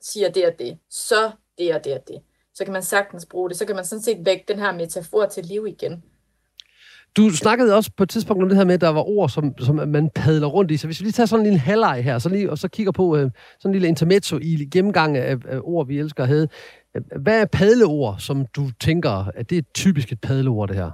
siger 0.00 0.30
det 0.30 0.46
og 0.46 0.58
det, 0.58 0.78
så 0.90 1.30
det 1.58 1.74
og 1.74 1.84
det 1.84 1.94
og 1.94 2.08
det, 2.08 2.22
så 2.54 2.64
kan 2.64 2.72
man 2.72 2.82
sagtens 2.82 3.26
bruge 3.26 3.48
det. 3.50 3.58
Så 3.58 3.66
kan 3.66 3.76
man 3.76 3.84
sådan 3.84 4.02
set 4.02 4.26
vække 4.26 4.44
den 4.48 4.58
her 4.58 4.72
metafor 4.72 5.26
til 5.26 5.44
liv 5.44 5.66
igen. 5.66 6.04
Du 7.16 7.30
snakkede 7.30 7.76
også 7.76 7.90
på 7.96 8.02
et 8.02 8.10
tidspunkt 8.10 8.42
om 8.42 8.48
det 8.48 8.58
her 8.58 8.64
med, 8.64 8.74
at 8.74 8.80
der 8.80 8.88
var 8.88 9.08
ord, 9.08 9.28
som, 9.28 9.54
som 9.58 9.74
man 9.88 10.10
padler 10.14 10.46
rundt 10.46 10.70
i. 10.70 10.76
Så 10.76 10.86
hvis 10.86 11.00
vi 11.00 11.04
lige 11.04 11.12
tager 11.12 11.26
sådan 11.26 11.40
en 11.40 11.46
lille 11.46 11.58
halvleg 11.58 12.04
her, 12.04 12.18
så 12.18 12.28
lige, 12.28 12.50
og 12.50 12.58
så 12.58 12.68
kigger 12.68 12.92
på 12.92 13.16
øh, 13.16 13.30
sådan 13.60 13.70
en 13.70 13.72
lille 13.72 13.88
intermezzo 13.88 14.38
i 14.42 14.68
gennemgang 14.72 15.16
af, 15.16 15.36
af 15.48 15.58
ord, 15.62 15.86
vi 15.86 15.98
elsker 15.98 16.22
at 16.22 16.28
have. 16.28 16.48
Hvad 17.20 17.40
er 17.40 17.44
padleord, 17.44 18.16
som 18.18 18.46
du 18.56 18.70
tænker, 18.80 19.30
at 19.34 19.50
det 19.50 19.58
er 19.58 19.62
typisk 19.74 20.12
et 20.12 20.20
padleord, 20.20 20.68
det 20.68 20.76
her? 20.76 20.90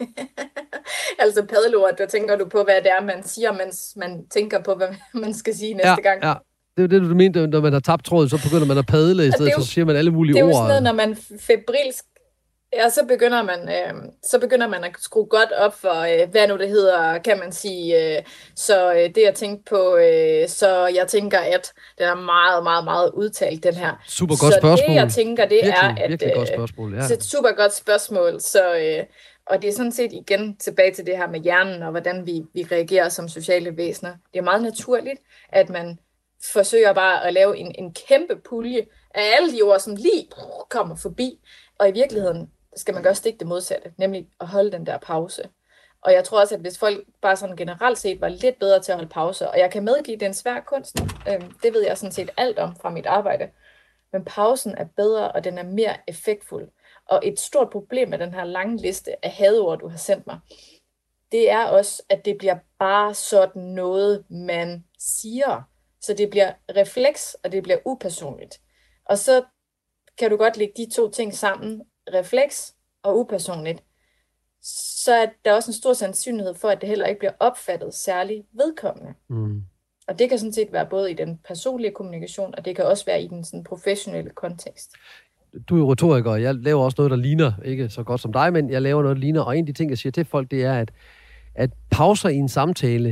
altså 1.24 1.46
padleord, 1.48 1.94
der 1.98 2.06
tænker 2.06 2.36
du 2.36 2.48
på, 2.48 2.62
hvad 2.64 2.74
det 2.74 2.90
er, 2.90 3.04
man 3.04 3.22
siger, 3.22 3.52
mens 3.52 3.92
man 3.96 4.26
tænker 4.30 4.62
på, 4.62 4.74
hvad 4.74 4.88
man 5.24 5.34
skal 5.34 5.54
sige 5.54 5.74
næste 5.74 5.88
ja, 5.88 6.00
gang. 6.00 6.24
Ja, 6.24 6.34
det 6.76 6.84
er 6.84 6.86
det, 6.86 7.02
du 7.02 7.14
mente, 7.14 7.46
når 7.46 7.60
man 7.60 7.72
har 7.72 7.80
tabt 7.80 8.04
tråden, 8.04 8.28
så 8.28 8.42
begynder 8.44 8.66
man 8.66 8.78
at 8.78 8.86
padle 8.86 9.26
i 9.26 9.30
stedet, 9.30 9.52
jo, 9.52 9.60
så 9.60 9.66
siger 9.66 9.84
man 9.84 9.96
alle 9.96 10.10
mulige 10.10 10.34
ord. 10.34 10.48
Det 10.48 10.54
er 10.54 10.58
jo 10.58 10.68
sådan 10.68 10.82
noget, 10.82 10.82
når 10.82 10.92
man 10.92 11.16
febrilsk 11.40 12.04
Ja, 12.76 12.88
så 12.88 13.04
begynder 13.08 13.42
man, 13.42 13.68
øh, 13.68 14.12
så 14.22 14.38
begynder 14.40 14.68
man 14.68 14.84
at 14.84 14.90
skrue 14.98 15.26
godt 15.26 15.52
op 15.52 15.74
for, 15.74 16.00
øh, 16.00 16.30
hvad 16.30 16.48
nu 16.48 16.56
det 16.56 16.68
hedder, 16.68 17.18
kan 17.18 17.38
man 17.38 17.52
sige. 17.52 18.16
Øh, 18.16 18.22
så 18.56 18.92
øh, 18.92 19.14
det 19.14 19.22
jeg 19.22 19.34
tænkte 19.34 19.70
på, 19.70 19.96
øh, 19.96 20.48
så 20.48 20.86
jeg 20.94 21.06
tænker, 21.08 21.38
at 21.38 21.72
den 21.98 22.06
er 22.06 22.14
meget, 22.14 22.62
meget, 22.62 22.84
meget 22.84 23.10
udtalt, 23.14 23.62
den 23.64 23.74
her. 23.74 24.02
Super 24.08 24.34
godt 24.40 24.54
så 24.54 24.60
spørgsmål. 24.60 24.88
det 24.88 24.94
jeg 24.94 25.10
tænker, 25.10 25.44
det 25.44 25.54
virkelig, 25.54 25.74
er, 25.82 26.04
at 26.04 26.10
virkelig 26.10 26.34
godt 26.34 26.50
øh, 26.50 26.56
spørgsmål, 26.56 26.94
ja. 26.94 27.00
er 27.00 27.14
et 27.14 27.22
super 27.22 27.52
godt 27.52 27.74
spørgsmål. 27.74 28.40
Så, 28.40 28.76
øh, 28.76 29.04
og 29.46 29.62
det 29.62 29.68
er 29.68 29.72
sådan 29.72 29.92
set 29.92 30.12
igen 30.12 30.56
tilbage 30.56 30.94
til 30.94 31.06
det 31.06 31.16
her 31.16 31.28
med 31.28 31.40
hjernen, 31.40 31.82
og 31.82 31.90
hvordan 31.90 32.26
vi, 32.26 32.42
vi 32.54 32.66
reagerer 32.72 33.08
som 33.08 33.28
sociale 33.28 33.76
væsener. 33.76 34.12
Det 34.32 34.38
er 34.38 34.42
meget 34.42 34.62
naturligt, 34.62 35.20
at 35.48 35.68
man 35.70 35.98
forsøger 36.52 36.92
bare 36.92 37.26
at 37.26 37.32
lave 37.32 37.56
en, 37.56 37.74
en 37.78 37.94
kæmpe 38.08 38.36
pulje 38.48 38.86
af 39.14 39.22
alle 39.36 39.52
de 39.56 39.62
ord, 39.62 39.80
som 39.80 39.96
lige 39.96 40.28
kommer 40.70 40.96
forbi. 40.96 41.38
Og 41.78 41.88
i 41.88 41.92
virkeligheden 41.92 42.50
skal 42.76 42.94
man 42.94 43.02
gøre 43.02 43.14
stik 43.14 43.38
det 43.40 43.48
modsatte, 43.48 43.92
nemlig 43.96 44.28
at 44.40 44.46
holde 44.46 44.72
den 44.72 44.86
der 44.86 44.98
pause. 44.98 45.48
Og 46.04 46.12
jeg 46.12 46.24
tror 46.24 46.40
også, 46.40 46.54
at 46.54 46.60
hvis 46.60 46.78
folk 46.78 47.06
bare 47.22 47.36
sådan 47.36 47.56
generelt 47.56 47.98
set 47.98 48.20
var 48.20 48.28
lidt 48.28 48.58
bedre 48.58 48.80
til 48.80 48.92
at 48.92 48.98
holde 48.98 49.10
pause, 49.10 49.50
og 49.50 49.58
jeg 49.58 49.70
kan 49.70 49.84
medgive, 49.84 50.14
den 50.14 50.20
det 50.20 50.26
er 50.26 50.30
en 50.30 50.34
svær 50.34 50.60
kunst, 50.60 51.00
øh, 51.28 51.50
det 51.62 51.74
ved 51.74 51.82
jeg 51.86 51.98
sådan 51.98 52.12
set 52.12 52.30
alt 52.36 52.58
om 52.58 52.76
fra 52.76 52.90
mit 52.90 53.06
arbejde, 53.06 53.50
men 54.12 54.24
pausen 54.24 54.74
er 54.78 54.84
bedre, 54.96 55.32
og 55.32 55.44
den 55.44 55.58
er 55.58 55.62
mere 55.62 55.96
effektfuld. 56.06 56.68
Og 57.06 57.20
et 57.24 57.40
stort 57.40 57.70
problem 57.70 58.08
med 58.08 58.18
den 58.18 58.34
her 58.34 58.44
lange 58.44 58.76
liste 58.76 59.24
af 59.24 59.30
hadord, 59.30 59.78
du 59.78 59.88
har 59.88 59.96
sendt 59.96 60.26
mig, 60.26 60.38
det 61.32 61.50
er 61.50 61.64
også, 61.64 62.02
at 62.08 62.24
det 62.24 62.38
bliver 62.38 62.58
bare 62.78 63.14
sådan 63.14 63.62
noget, 63.62 64.24
man 64.30 64.84
siger. 64.98 65.62
Så 66.00 66.14
det 66.14 66.30
bliver 66.30 66.52
refleks, 66.76 67.34
og 67.34 67.52
det 67.52 67.62
bliver 67.62 67.78
upersonligt. 67.84 68.60
Og 69.04 69.18
så 69.18 69.44
kan 70.18 70.30
du 70.30 70.36
godt 70.36 70.56
lægge 70.56 70.74
de 70.76 70.90
to 70.90 71.10
ting 71.10 71.34
sammen, 71.34 71.82
refleks 72.12 72.74
og 73.02 73.18
upersonligt, 73.18 73.82
så 75.04 75.12
er 75.12 75.26
der 75.44 75.54
også 75.54 75.70
en 75.70 75.74
stor 75.74 75.92
sandsynlighed 75.92 76.54
for, 76.54 76.68
at 76.68 76.80
det 76.80 76.88
heller 76.88 77.06
ikke 77.06 77.18
bliver 77.18 77.32
opfattet 77.40 77.94
særlig 77.94 78.44
vedkommende. 78.52 79.14
Mm. 79.28 79.64
Og 80.08 80.18
det 80.18 80.28
kan 80.28 80.38
sådan 80.38 80.52
set 80.52 80.72
være 80.72 80.86
både 80.86 81.10
i 81.10 81.14
den 81.14 81.40
personlige 81.48 81.90
kommunikation, 81.90 82.54
og 82.58 82.64
det 82.64 82.76
kan 82.76 82.84
også 82.84 83.04
være 83.04 83.22
i 83.22 83.28
den 83.28 83.44
sådan, 83.44 83.64
professionelle 83.64 84.30
kontekst. 84.30 84.92
Du 85.68 85.74
er 85.74 85.78
jo 85.78 85.92
retoriker, 85.92 86.30
og 86.30 86.42
jeg 86.42 86.54
laver 86.54 86.84
også 86.84 86.94
noget, 86.98 87.10
der 87.10 87.16
ligner, 87.16 87.52
ikke 87.64 87.88
så 87.88 88.02
godt 88.02 88.20
som 88.20 88.32
dig, 88.32 88.52
men 88.52 88.70
jeg 88.70 88.82
laver 88.82 89.02
noget, 89.02 89.16
der 89.16 89.20
ligner. 89.20 89.40
Og 89.40 89.58
en 89.58 89.62
af 89.62 89.66
de 89.66 89.72
ting, 89.72 89.90
jeg 89.90 89.98
siger 89.98 90.10
til 90.12 90.24
folk, 90.24 90.50
det 90.50 90.64
er, 90.64 90.74
at, 90.74 90.92
at 91.54 91.70
pauser 91.90 92.28
i 92.28 92.36
en 92.36 92.48
samtale, 92.48 93.08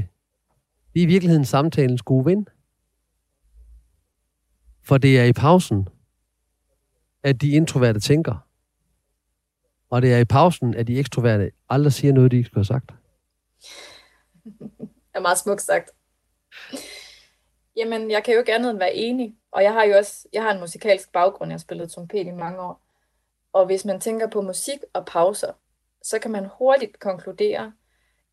det 0.95 1.01
er 1.01 1.03
i 1.03 1.07
virkeligheden 1.07 1.45
samtalens 1.45 2.03
gode 2.03 2.25
ven. 2.25 2.49
For 4.85 4.99
det 4.99 5.21
er 5.21 5.25
i 5.25 5.33
pausen, 5.33 5.89
at 7.23 7.43
de 7.43 7.51
introverte 7.51 8.01
tænker. 8.01 8.47
Og 9.93 10.03
det 10.03 10.15
er 10.15 10.19
i 10.19 10.25
pausen, 10.25 10.75
at 10.75 10.87
de 10.87 10.99
ekstroverte 10.99 11.53
aldrig 11.69 11.93
siger 11.93 12.13
noget, 12.13 12.31
de 12.31 12.37
ikke 12.37 12.47
skulle 12.47 12.59
have 12.59 12.65
sagt. 12.65 12.91
Det 14.45 15.15
er 15.15 15.21
meget 15.21 15.39
smukt 15.39 15.63
sagt. 15.63 15.91
Jamen, 17.77 18.11
jeg 18.11 18.25
kan 18.25 18.35
jo 18.35 18.41
ikke 18.41 18.55
andet 18.55 18.71
end 18.71 18.79
være 18.79 18.95
enig. 18.95 19.35
Og 19.51 19.63
jeg 19.63 19.73
har 19.73 19.85
jo 19.85 19.97
også 19.97 20.29
jeg 20.33 20.43
har 20.43 20.53
en 20.55 20.61
musikalsk 20.61 21.13
baggrund. 21.13 21.51
Jeg 21.51 21.55
har 21.55 21.59
spillet 21.59 21.91
trompet 21.91 22.27
i 22.27 22.31
mange 22.31 22.61
år. 22.61 22.83
Og 23.53 23.67
hvis 23.67 23.85
man 23.85 24.01
tænker 24.01 24.31
på 24.31 24.41
musik 24.41 24.79
og 24.95 25.07
pauser, 25.07 25.53
så 26.03 26.19
kan 26.19 26.31
man 26.31 26.49
hurtigt 26.59 26.99
konkludere, 26.99 27.73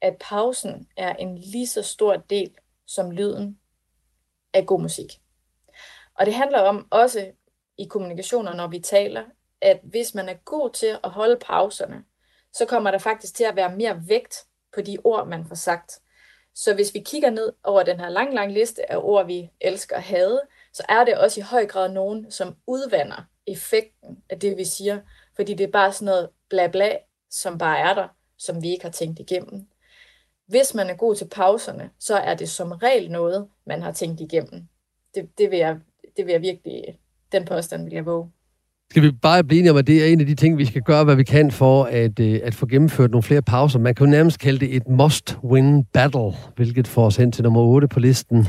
at 0.02 0.18
pausen 0.30 0.88
er 0.98 1.16
en 1.16 1.38
lige 1.38 1.68
så 1.68 1.82
stor 1.82 2.16
del 2.16 2.56
som 2.88 3.12
lyden 3.12 3.60
af 4.54 4.66
god 4.66 4.82
musik. 4.82 5.22
Og 6.16 6.26
det 6.26 6.34
handler 6.34 6.60
om 6.60 6.88
også 6.92 7.32
i 7.78 7.86
kommunikationer, 7.86 8.54
når 8.54 8.68
vi 8.68 8.80
taler, 8.80 9.24
at 9.62 9.80
hvis 9.84 10.16
man 10.16 10.30
er 10.30 10.34
god 10.46 10.70
til 10.70 10.98
at 11.04 11.10
holde 11.10 11.40
pauserne, 11.42 12.04
så 12.54 12.66
kommer 12.66 12.92
der 12.92 12.98
faktisk 12.98 13.36
til 13.36 13.44
at 13.44 13.56
være 13.56 13.76
mere 13.76 14.02
vægt 14.08 14.46
på 14.76 14.82
de 14.82 14.98
ord, 15.04 15.28
man 15.28 15.46
får 15.46 15.56
sagt. 15.56 16.00
Så 16.56 16.74
hvis 16.74 16.94
vi 16.94 17.00
kigger 17.00 17.30
ned 17.30 17.54
over 17.64 17.84
den 17.84 18.00
her 18.00 18.10
lang, 18.10 18.34
lang 18.34 18.54
liste 18.54 18.92
af 18.92 18.98
ord, 18.98 19.26
vi 19.26 19.50
elsker 19.62 19.96
at 19.96 20.04
have, 20.04 20.40
så 20.74 20.84
er 20.90 21.06
det 21.06 21.18
også 21.18 21.40
i 21.40 21.44
høj 21.44 21.66
grad 21.66 21.92
nogen, 21.92 22.32
som 22.32 22.56
udvander 22.68 23.24
effekten 23.48 24.24
af 24.30 24.40
det, 24.40 24.58
vi 24.58 24.66
siger, 24.66 25.02
fordi 25.36 25.54
det 25.54 25.64
er 25.64 25.72
bare 25.72 25.94
sådan 25.94 26.06
noget 26.06 26.30
bla 26.50 26.68
bla, 26.68 26.98
som 27.30 27.58
bare 27.58 27.80
er 27.80 27.94
der, 27.94 28.08
som 28.38 28.62
vi 28.62 28.70
ikke 28.70 28.84
har 28.84 28.92
tænkt 28.92 29.20
igennem. 29.20 29.68
Hvis 30.46 30.74
man 30.74 30.90
er 30.90 30.96
god 30.96 31.16
til 31.16 31.28
pauserne, 31.28 31.90
så 32.00 32.16
er 32.16 32.36
det 32.36 32.50
som 32.50 32.72
regel 32.72 33.12
noget, 33.12 33.50
man 33.66 33.82
har 33.82 33.92
tænkt 33.92 34.22
igennem. 34.22 34.68
Det, 35.16 35.30
det, 35.38 35.52
vil, 35.52 35.60
jeg, 35.60 35.80
det 36.18 36.26
vil 36.26 36.32
jeg 36.32 36.42
virkelig, 36.42 37.00
den 37.32 37.46
påstand 37.46 37.84
vil 37.84 37.94
jeg 37.94 38.06
våge. 38.06 38.32
Skal 38.92 39.04
vi 39.04 39.12
bare 39.12 39.44
blive 39.44 39.60
enige 39.60 39.72
om, 39.72 39.78
at 39.78 39.88
det 39.88 40.04
er 40.04 40.06
en 40.06 40.20
af 40.20 40.26
de 40.26 40.36
ting, 40.36 40.58
vi 40.58 40.66
skal 40.66 40.82
gøre, 40.82 41.04
hvad 41.04 41.16
vi 41.16 41.24
kan 41.24 41.52
for 41.52 41.84
at, 41.84 42.20
øh, 42.20 42.40
at 42.44 42.56
få 42.56 42.66
gennemført 42.66 43.12
nogle 43.12 43.24
flere 43.24 43.42
pauser. 43.42 43.80
Man 43.80 43.96
kan 43.96 44.06
jo 44.06 44.12
nærmest 44.12 44.40
kalde 44.40 44.60
det 44.60 44.76
et 44.76 44.84
must-win 44.88 45.84
battle, 45.94 46.34
hvilket 46.56 46.88
får 46.88 47.06
os 47.06 47.16
hen 47.16 47.32
til 47.32 47.44
nummer 47.44 47.62
8 47.62 47.88
på 47.88 48.00
listen. 48.00 48.48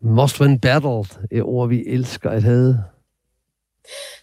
Must-win 0.00 0.58
battle, 0.58 1.04
et 1.30 1.42
ord, 1.42 1.68
vi 1.68 1.84
elsker 1.86 2.30
at 2.30 2.42
have. 2.42 2.84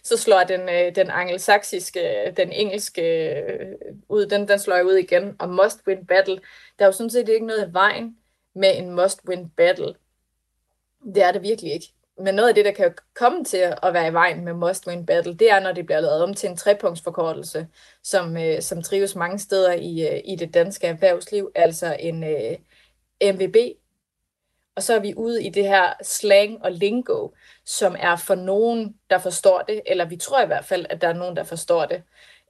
Så 0.02 0.16
slår 0.16 0.44
den, 0.48 0.60
øh, 0.60 0.94
den 0.94 1.10
angelsaksiske, 1.10 2.00
øh, 2.00 2.36
den 2.36 2.52
engelske 2.52 3.02
ud, 4.08 4.26
den, 4.26 4.48
den 4.48 4.58
slår 4.58 4.76
jeg 4.76 4.86
ud 4.86 4.94
igen. 4.94 5.36
Og 5.38 5.48
must-win 5.48 6.06
battle, 6.06 6.38
der 6.78 6.84
er 6.84 6.86
jo 6.86 6.92
sådan 6.92 7.10
set 7.10 7.28
ikke 7.28 7.46
noget 7.46 7.68
i 7.68 7.72
vejen 7.72 8.16
med 8.54 8.78
en 8.78 8.98
must-win 8.98 9.48
battle. 9.56 9.94
Det 11.14 11.22
er 11.22 11.32
det 11.32 11.42
virkelig 11.42 11.72
ikke 11.72 11.95
men 12.18 12.34
noget 12.34 12.48
af 12.48 12.54
det, 12.54 12.64
der 12.64 12.72
kan 12.72 12.94
komme 13.14 13.44
til 13.44 13.74
at 13.82 13.92
være 13.94 14.08
i 14.08 14.12
vejen 14.12 14.44
med 14.44 14.54
Must 14.54 14.86
Win 14.86 15.06
Battle, 15.06 15.34
det 15.34 15.50
er, 15.50 15.60
når 15.60 15.72
det 15.72 15.86
bliver 15.86 16.00
lavet 16.00 16.22
om 16.22 16.34
til 16.34 16.50
en 16.50 16.56
trepunktsforkortelse, 16.56 17.68
som, 18.02 18.36
øh, 18.36 18.62
som 18.62 18.82
trives 18.82 19.14
mange 19.14 19.38
steder 19.38 19.72
i, 19.72 20.08
øh, 20.08 20.20
i 20.24 20.36
det 20.36 20.54
danske 20.54 20.86
erhvervsliv, 20.86 21.50
altså 21.54 21.96
en 22.00 22.24
øh, 22.24 22.56
MVB. 23.34 23.56
Og 24.76 24.82
så 24.82 24.94
er 24.94 24.98
vi 24.98 25.14
ude 25.16 25.44
i 25.44 25.50
det 25.50 25.64
her 25.64 25.92
slang 26.02 26.62
og 26.64 26.72
lingo, 26.72 27.28
som 27.64 27.96
er 27.98 28.16
for 28.16 28.34
nogen, 28.34 28.96
der 29.10 29.18
forstår 29.18 29.62
det, 29.62 29.82
eller 29.86 30.04
vi 30.04 30.16
tror 30.16 30.42
i 30.42 30.46
hvert 30.46 30.64
fald, 30.64 30.86
at 30.90 31.00
der 31.00 31.08
er 31.08 31.12
nogen, 31.12 31.36
der 31.36 31.44
forstår 31.44 31.86
det. 31.86 32.02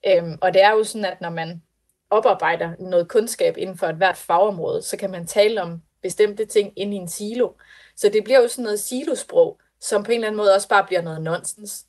Øhm, 0.07 0.39
og 0.43 0.55
det 0.55 0.63
er 0.63 0.71
jo 0.71 0.85
sådan, 0.85 1.05
at 1.05 1.21
når 1.21 1.31
man 1.31 1.63
oparbejder 2.11 2.73
noget 2.79 3.09
kundskab 3.09 3.57
inden 3.57 3.79
for 3.79 3.87
et 3.87 3.97
hvert 3.97 4.17
fagområde, 4.17 4.83
så 4.83 4.97
kan 4.97 5.11
man 5.11 5.27
tale 5.27 5.63
om 5.63 5.83
bestemte 6.03 6.45
ting 6.45 6.73
ind 6.77 6.95
i 6.95 6.97
en 6.97 7.09
silo. 7.09 7.53
Så 7.97 8.09
det 8.09 8.25
bliver 8.25 8.41
jo 8.41 8.49
sådan 8.49 8.63
noget 8.63 8.81
silosprog, 8.81 9.61
som 9.81 10.03
på 10.03 10.11
en 10.11 10.15
eller 10.15 10.27
anden 10.27 10.37
måde 10.37 10.55
også 10.55 10.69
bare 10.69 10.87
bliver 10.87 11.03
noget 11.03 11.23
nonsens. 11.23 11.87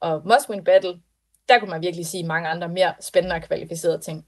Og 0.00 0.22
Must 0.24 0.50
Win 0.50 0.64
Battle, 0.64 1.00
der 1.48 1.58
kunne 1.58 1.70
man 1.70 1.82
virkelig 1.82 2.06
sige 2.06 2.26
mange 2.26 2.48
andre 2.48 2.68
mere 2.68 2.94
spændende 3.00 3.36
og 3.36 3.42
kvalificerede 3.42 4.00
ting. 4.00 4.26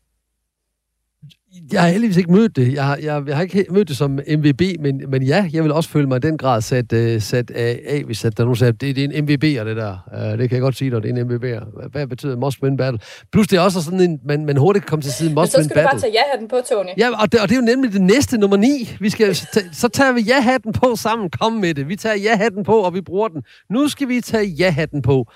Jeg 1.73 1.83
har 1.83 1.89
heldigvis 1.89 2.17
ikke 2.17 2.33
mødt 2.33 2.57
det. 2.57 2.75
Jeg 2.75 2.85
har, 2.85 2.97
jeg, 2.97 3.23
jeg 3.27 3.37
har 3.37 3.43
ikke 3.43 3.67
mødt 3.71 3.89
det 3.89 3.97
som 3.97 4.11
MVB, 4.11 4.63
men, 4.81 5.03
men 5.09 5.23
ja, 5.23 5.51
jeg 5.53 5.65
vil 5.65 5.73
også 5.73 5.91
føle 5.91 6.07
mig 6.07 6.17
i 6.17 6.21
den 6.21 6.39
grad 6.39 6.61
sat, 6.61 6.93
uh, 6.93 7.23
sat 7.23 7.51
af, 7.51 7.81
af, 7.87 8.03
hvis 8.05 8.25
at 8.25 8.39
der 8.39 8.45
nu 8.45 8.55
sagde, 8.55 8.73
det, 8.73 8.97
det 8.97 9.05
er 9.05 9.09
en 9.09 9.25
MVB'er, 9.25 9.65
det 9.65 9.77
der. 9.77 9.97
Uh, 10.13 10.39
det 10.39 10.49
kan 10.49 10.57
jeg 10.57 10.61
godt 10.61 10.77
sige 10.77 10.91
dig, 10.91 11.03
det 11.03 11.11
er 11.11 11.25
en 11.25 11.31
MVB'er. 11.31 11.89
Hvad, 11.91 12.07
betyder 12.07 12.37
must 12.37 12.63
win 12.63 12.77
battle? 12.77 13.01
Plus 13.33 13.49
det 13.49 13.57
er 13.57 13.61
også 13.61 13.83
sådan 13.83 14.01
en, 14.01 14.21
man, 14.25 14.47
man 14.47 14.57
hurtigt 14.57 14.85
kan 14.85 14.91
komme 14.91 15.03
til 15.03 15.13
siden 15.13 15.35
must 15.35 15.59
win 15.59 15.69
battle. 15.69 15.69
så 15.69 15.69
skal 15.69 15.83
du 15.83 15.89
bare 15.89 16.01
tage 16.01 16.13
ja-hatten 16.13 16.49
på, 16.49 16.57
Tony. 16.73 16.89
Ja, 16.99 17.23
og 17.23 17.33
det, 17.33 17.41
og 17.41 17.49
det 17.49 17.55
er 17.55 17.61
jo 17.61 17.67
nemlig 17.67 17.93
det 17.93 18.03
næste 18.03 18.39
nummer 18.39 18.57
9. 18.57 18.69
Vi 19.01 19.11
skal, 19.11 19.37
så 19.73 19.89
tager 19.93 20.13
vi 20.13 20.21
ja-hatten 20.21 20.73
på 20.73 20.97
sammen. 20.97 21.31
Kom 21.31 21.53
med 21.53 21.75
det. 21.75 21.89
Vi 21.89 21.97
tager 21.97 22.17
ja-hatten 22.17 22.65
på, 22.65 22.77
og 22.79 22.95
vi 22.95 23.01
bruger 23.01 23.29
den. 23.29 23.43
Nu 23.71 23.89
skal 23.89 24.09
vi 24.09 24.21
tage 24.21 24.47
ja-hatten 24.47 25.03
på 25.03 25.27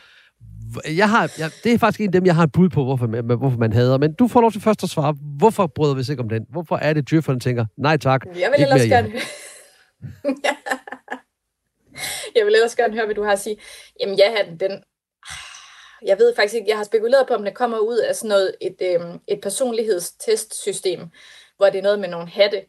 jeg 0.97 1.11
har, 1.11 1.33
jeg, 1.39 1.51
det 1.65 1.73
er 1.73 1.79
faktisk 1.79 2.01
en 2.01 2.07
af 2.07 2.13
dem, 2.13 2.27
jeg 2.27 2.35
har 2.35 2.43
et 2.43 2.53
bud 2.53 2.69
på, 2.69 2.85
hvorfor 2.85 3.07
man, 3.07 3.25
hvorfor 3.25 3.59
man 3.59 3.73
hader. 3.73 3.99
Men 3.99 4.15
du 4.15 4.29
får 4.29 4.41
lov 4.41 4.53
til 4.53 4.61
først 4.61 4.83
at 4.83 4.89
svare. 4.89 5.17
Hvorfor 5.39 5.67
bryder 5.67 5.95
vi 5.95 6.03
sig 6.05 6.13
ikke 6.13 6.23
om 6.23 6.29
den? 6.29 6.47
Hvorfor 6.51 6.77
er 6.77 6.93
det, 6.93 7.11
djøfferne 7.11 7.41
tænker, 7.41 7.67
nej 7.77 7.97
tak, 7.97 8.27
Jeg 8.27 8.53
vil 8.57 8.63
ellers 8.63 8.83
gerne... 8.83 9.13
jeg 12.37 12.47
vil 12.47 12.55
ellers 12.55 12.77
gerne 12.77 12.95
høre, 12.95 13.05
hvad 13.05 13.15
du 13.15 13.23
har 13.23 13.33
at 13.33 13.41
sige. 13.41 13.57
Jamen, 14.01 14.19
ja, 14.19 14.33
den, 14.49 14.61
den... 14.61 14.83
Jeg 16.07 16.19
ved 16.19 16.33
faktisk 16.37 16.55
ikke, 16.55 16.69
jeg 16.69 16.77
har 16.77 16.85
spekuleret 16.85 17.27
på, 17.29 17.35
om 17.35 17.45
det 17.45 17.55
kommer 17.55 17.79
ud 17.79 17.99
af 17.99 18.15
sådan 18.15 18.29
noget, 18.29 18.55
et, 18.61 18.77
øhm, 18.83 19.19
et 19.29 19.41
personlighedstestsystem, 19.41 21.01
hvor 21.57 21.67
det 21.67 21.79
er 21.79 21.83
noget 21.83 21.99
med 21.99 22.09
nogle 22.09 22.29
hatte. 22.29 22.63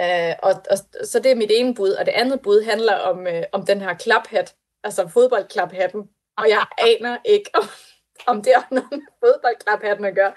Uh, 0.00 0.34
og, 0.42 0.54
og, 0.70 0.78
så 1.06 1.18
det 1.18 1.32
er 1.32 1.36
mit 1.36 1.50
ene 1.54 1.74
bud, 1.74 1.90
og 1.90 2.06
det 2.06 2.12
andet 2.12 2.40
bud 2.40 2.64
handler 2.64 2.94
om, 2.94 3.26
øh, 3.26 3.42
om 3.52 3.66
den 3.66 3.80
her 3.80 3.94
klaphat, 3.94 4.54
altså 4.84 5.08
fodboldklaphatten, 5.08 6.02
og 6.36 6.48
jeg 6.48 6.66
aner 6.78 7.16
ikke, 7.24 7.50
om, 7.54 7.64
om 8.26 8.42
det 8.42 8.52
har 8.56 8.66
noget 8.70 8.90
med 8.90 9.00
fodboldklaphatten 9.24 10.04
at 10.04 10.14
gøre. 10.14 10.32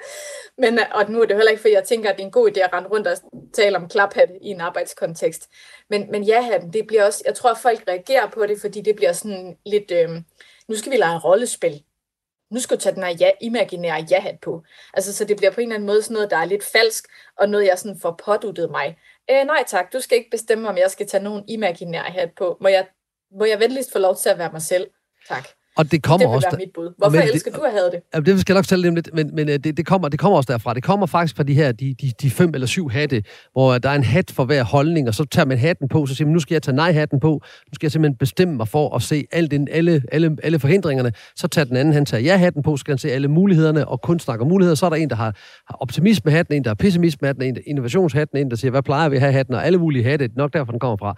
Men, 0.58 0.80
og 0.92 1.12
nu 1.12 1.22
er 1.22 1.26
det 1.26 1.36
heller 1.36 1.52
ikke, 1.52 1.62
fordi 1.62 1.74
jeg 1.74 1.84
tænker, 1.84 2.10
at 2.10 2.16
det 2.16 2.22
er 2.22 2.28
en 2.28 2.32
god 2.32 2.52
idé 2.52 2.60
at 2.60 2.74
rende 2.74 2.90
rundt 2.90 3.08
og 3.08 3.18
tale 3.54 3.78
om 3.78 3.90
klaphat 3.90 4.30
i 4.42 4.48
en 4.48 4.62
arbejdskontekst. 4.62 5.50
Men, 5.90 6.12
men 6.12 6.24
ja, 6.24 6.60
det 6.74 6.88
bliver 6.88 7.06
også, 7.06 7.24
jeg 7.26 7.36
tror, 7.36 7.52
at 7.52 7.58
folk 7.58 7.84
reagerer 7.88 8.30
på 8.30 8.46
det, 8.46 8.62
fordi 8.62 8.82
det 8.82 8.96
bliver 8.96 9.14
sådan 9.14 9.58
lidt, 9.66 9.92
øh, 9.92 10.10
nu 10.68 10.76
skal 10.76 10.92
vi 10.92 10.98
lege 10.98 11.20
rollespil. 11.20 11.84
Nu 12.52 12.60
skal 12.60 12.78
du 12.78 12.82
tage 12.82 12.96
den 12.96 13.04
her 13.04 13.16
ja, 13.20 13.32
imaginære 13.42 14.06
ja-hat 14.12 14.40
på. 14.42 14.64
Altså, 14.94 15.14
så 15.16 15.26
det 15.26 15.38
bliver 15.38 15.52
på 15.52 15.62
en 15.62 15.68
eller 15.68 15.76
anden 15.76 15.88
måde 15.88 16.02
sådan 16.02 16.14
noget, 16.14 16.32
der 16.32 16.38
er 16.38 16.46
lidt 16.46 16.64
falsk, 16.64 17.06
og 17.38 17.50
noget, 17.50 17.68
jeg 17.68 17.80
sådan 17.80 18.00
får 18.02 18.22
påduttet 18.26 18.72
mig. 18.72 18.98
Øh, 19.32 19.46
nej 19.46 19.64
tak, 19.68 19.94
du 19.94 20.00
skal 20.00 20.18
ikke 20.18 20.30
bestemme, 20.30 20.70
om 20.70 20.78
jeg 20.78 20.92
skal 20.92 21.08
tage 21.08 21.24
nogen 21.24 21.44
imaginær 21.48 22.04
hat 22.04 22.30
på. 22.38 22.58
Må 22.62 22.68
jeg, 22.68 22.88
må 23.32 23.46
jeg 23.46 23.60
venligst 23.60 23.92
få 23.92 24.00
lov 24.00 24.16
til 24.16 24.30
at 24.30 24.38
være 24.38 24.52
mig 24.52 24.62
selv? 24.62 24.90
Tak. 25.28 25.48
Og 25.80 25.92
det 25.92 26.04
kommer 26.04 26.28
det 26.28 26.36
også... 26.36 26.48
være 26.52 26.58
mit 26.60 26.70
bud. 26.76 26.94
Hvorfor 26.98 27.12
men 27.18 27.22
det- 27.22 27.34
elsker 27.34 27.52
du 27.52 27.62
at 27.62 27.72
have 27.72 27.86
det? 27.86 28.00
Ja, 28.13 28.20
det 28.32 28.42
skal 28.42 28.54
jeg 28.54 28.58
nok 28.58 28.65
fortælle 28.65 28.84
dem 28.86 28.96
lidt, 28.96 29.10
men, 29.13 29.36
men 29.36 29.50
øh, 29.50 29.60
det, 29.63 29.78
det, 29.78 29.86
kommer, 29.86 30.08
det 30.10 30.20
kommer 30.20 30.38
også 30.38 30.52
derfra. 30.54 30.74
Det 30.74 30.84
kommer 30.84 31.06
faktisk 31.06 31.36
fra 31.36 31.44
de 31.44 31.54
her, 31.54 31.72
de, 31.72 31.96
de, 32.02 32.12
de 32.22 32.30
fem 32.32 32.52
eller 32.54 32.68
syv 32.68 32.89
hatte, 32.89 33.24
hvor 33.54 33.78
der 33.78 33.89
er 33.89 33.96
en 33.96 34.04
hat 34.04 34.32
for 34.32 34.46
hver 34.46 34.63
holdning, 34.63 35.08
og 35.08 35.15
så 35.15 35.26
tager 35.26 35.46
man 35.46 35.58
hatten 35.58 35.88
på, 35.89 36.06
så 36.06 36.15
siger 36.15 36.26
man, 36.28 36.34
nu 36.34 36.39
skal 36.39 36.56
jeg 36.56 36.62
tage 36.62 36.76
nej-hatten 36.76 37.20
på, 37.20 37.30
nu 37.32 37.74
skal 37.74 37.86
jeg 37.88 37.92
simpelthen 37.92 38.18
bestemme 38.18 38.56
mig 38.56 38.68
for 38.68 38.96
at 38.96 39.02
se 39.02 39.26
alle, 39.32 39.48
den, 39.50 39.68
alle, 39.72 40.04
alle, 40.12 40.38
alle 40.44 40.60
forhindringerne, 40.60 41.12
så 41.36 41.48
tager 41.48 41.65
den 41.65 41.78
anden, 41.78 41.94
han 41.94 42.06
tager 42.06 42.22
ja-hatten 42.24 42.63
på, 42.63 42.78
så 42.78 42.82
skal 42.82 42.92
han 42.92 42.98
se 42.98 43.12
alle 43.12 43.28
mulighederne, 43.28 43.88
og 43.88 44.02
kun 44.02 44.20
snakke 44.20 44.42
om 44.42 44.48
muligheder, 44.48 44.76
så 44.76 44.86
er 44.86 44.89
der 44.89 44.98
en, 44.98 45.10
der 45.10 45.15
har, 45.15 45.36
har 45.70 45.78
optimisme-hatten, 45.80 46.56
en, 46.56 46.63
der 46.63 46.70
har 46.70 46.76
pessimisme-hatten, 46.76 47.44
en, 47.44 47.56
der 47.56 47.62
innovationshatten, 47.68 48.38
en, 48.38 48.50
der 48.50 48.56
siger, 48.56 48.72
hvad 48.72 48.84
plejer 48.84 49.10
vi 49.10 49.15
at 49.15 49.22
have 49.22 49.34
hatten, 49.34 49.56
og 49.56 49.65
alle 49.65 49.78
mulige 49.78 50.04
hatte, 50.04 50.24
det 50.28 50.32
er 50.34 50.38
nok 50.38 50.54
derfor, 50.54 50.72
den 50.72 50.80
kommer 50.80 50.98
fra. 50.98 51.15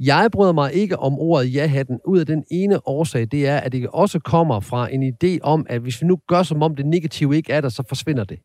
Jeg 0.00 0.28
bryder 0.32 0.52
mig 0.52 0.72
ikke 0.72 0.98
om 0.98 1.18
ordet 1.18 1.54
ja-hatten, 1.54 2.00
ud 2.06 2.18
af 2.18 2.26
den 2.26 2.44
ene 2.50 2.86
årsag, 2.88 3.26
det 3.30 3.46
er, 3.46 3.56
at 3.58 3.72
det 3.72 3.88
også 3.88 4.18
kommer 4.20 4.60
fra 4.60 4.92
en 4.94 5.14
idé 5.14 5.38
om, 5.42 5.66
at 5.68 5.80
hvis 5.80 6.02
vi 6.02 6.06
nu 6.06 6.18
gør 6.28 6.42
som 6.42 6.62
om 6.62 6.76
det 6.76 6.86
negative 6.86 7.36
ikke 7.36 7.52
er 7.52 7.60
der, 7.60 7.68
så 7.68 7.82
forsvinder 7.88 8.24
det. 8.24 8.38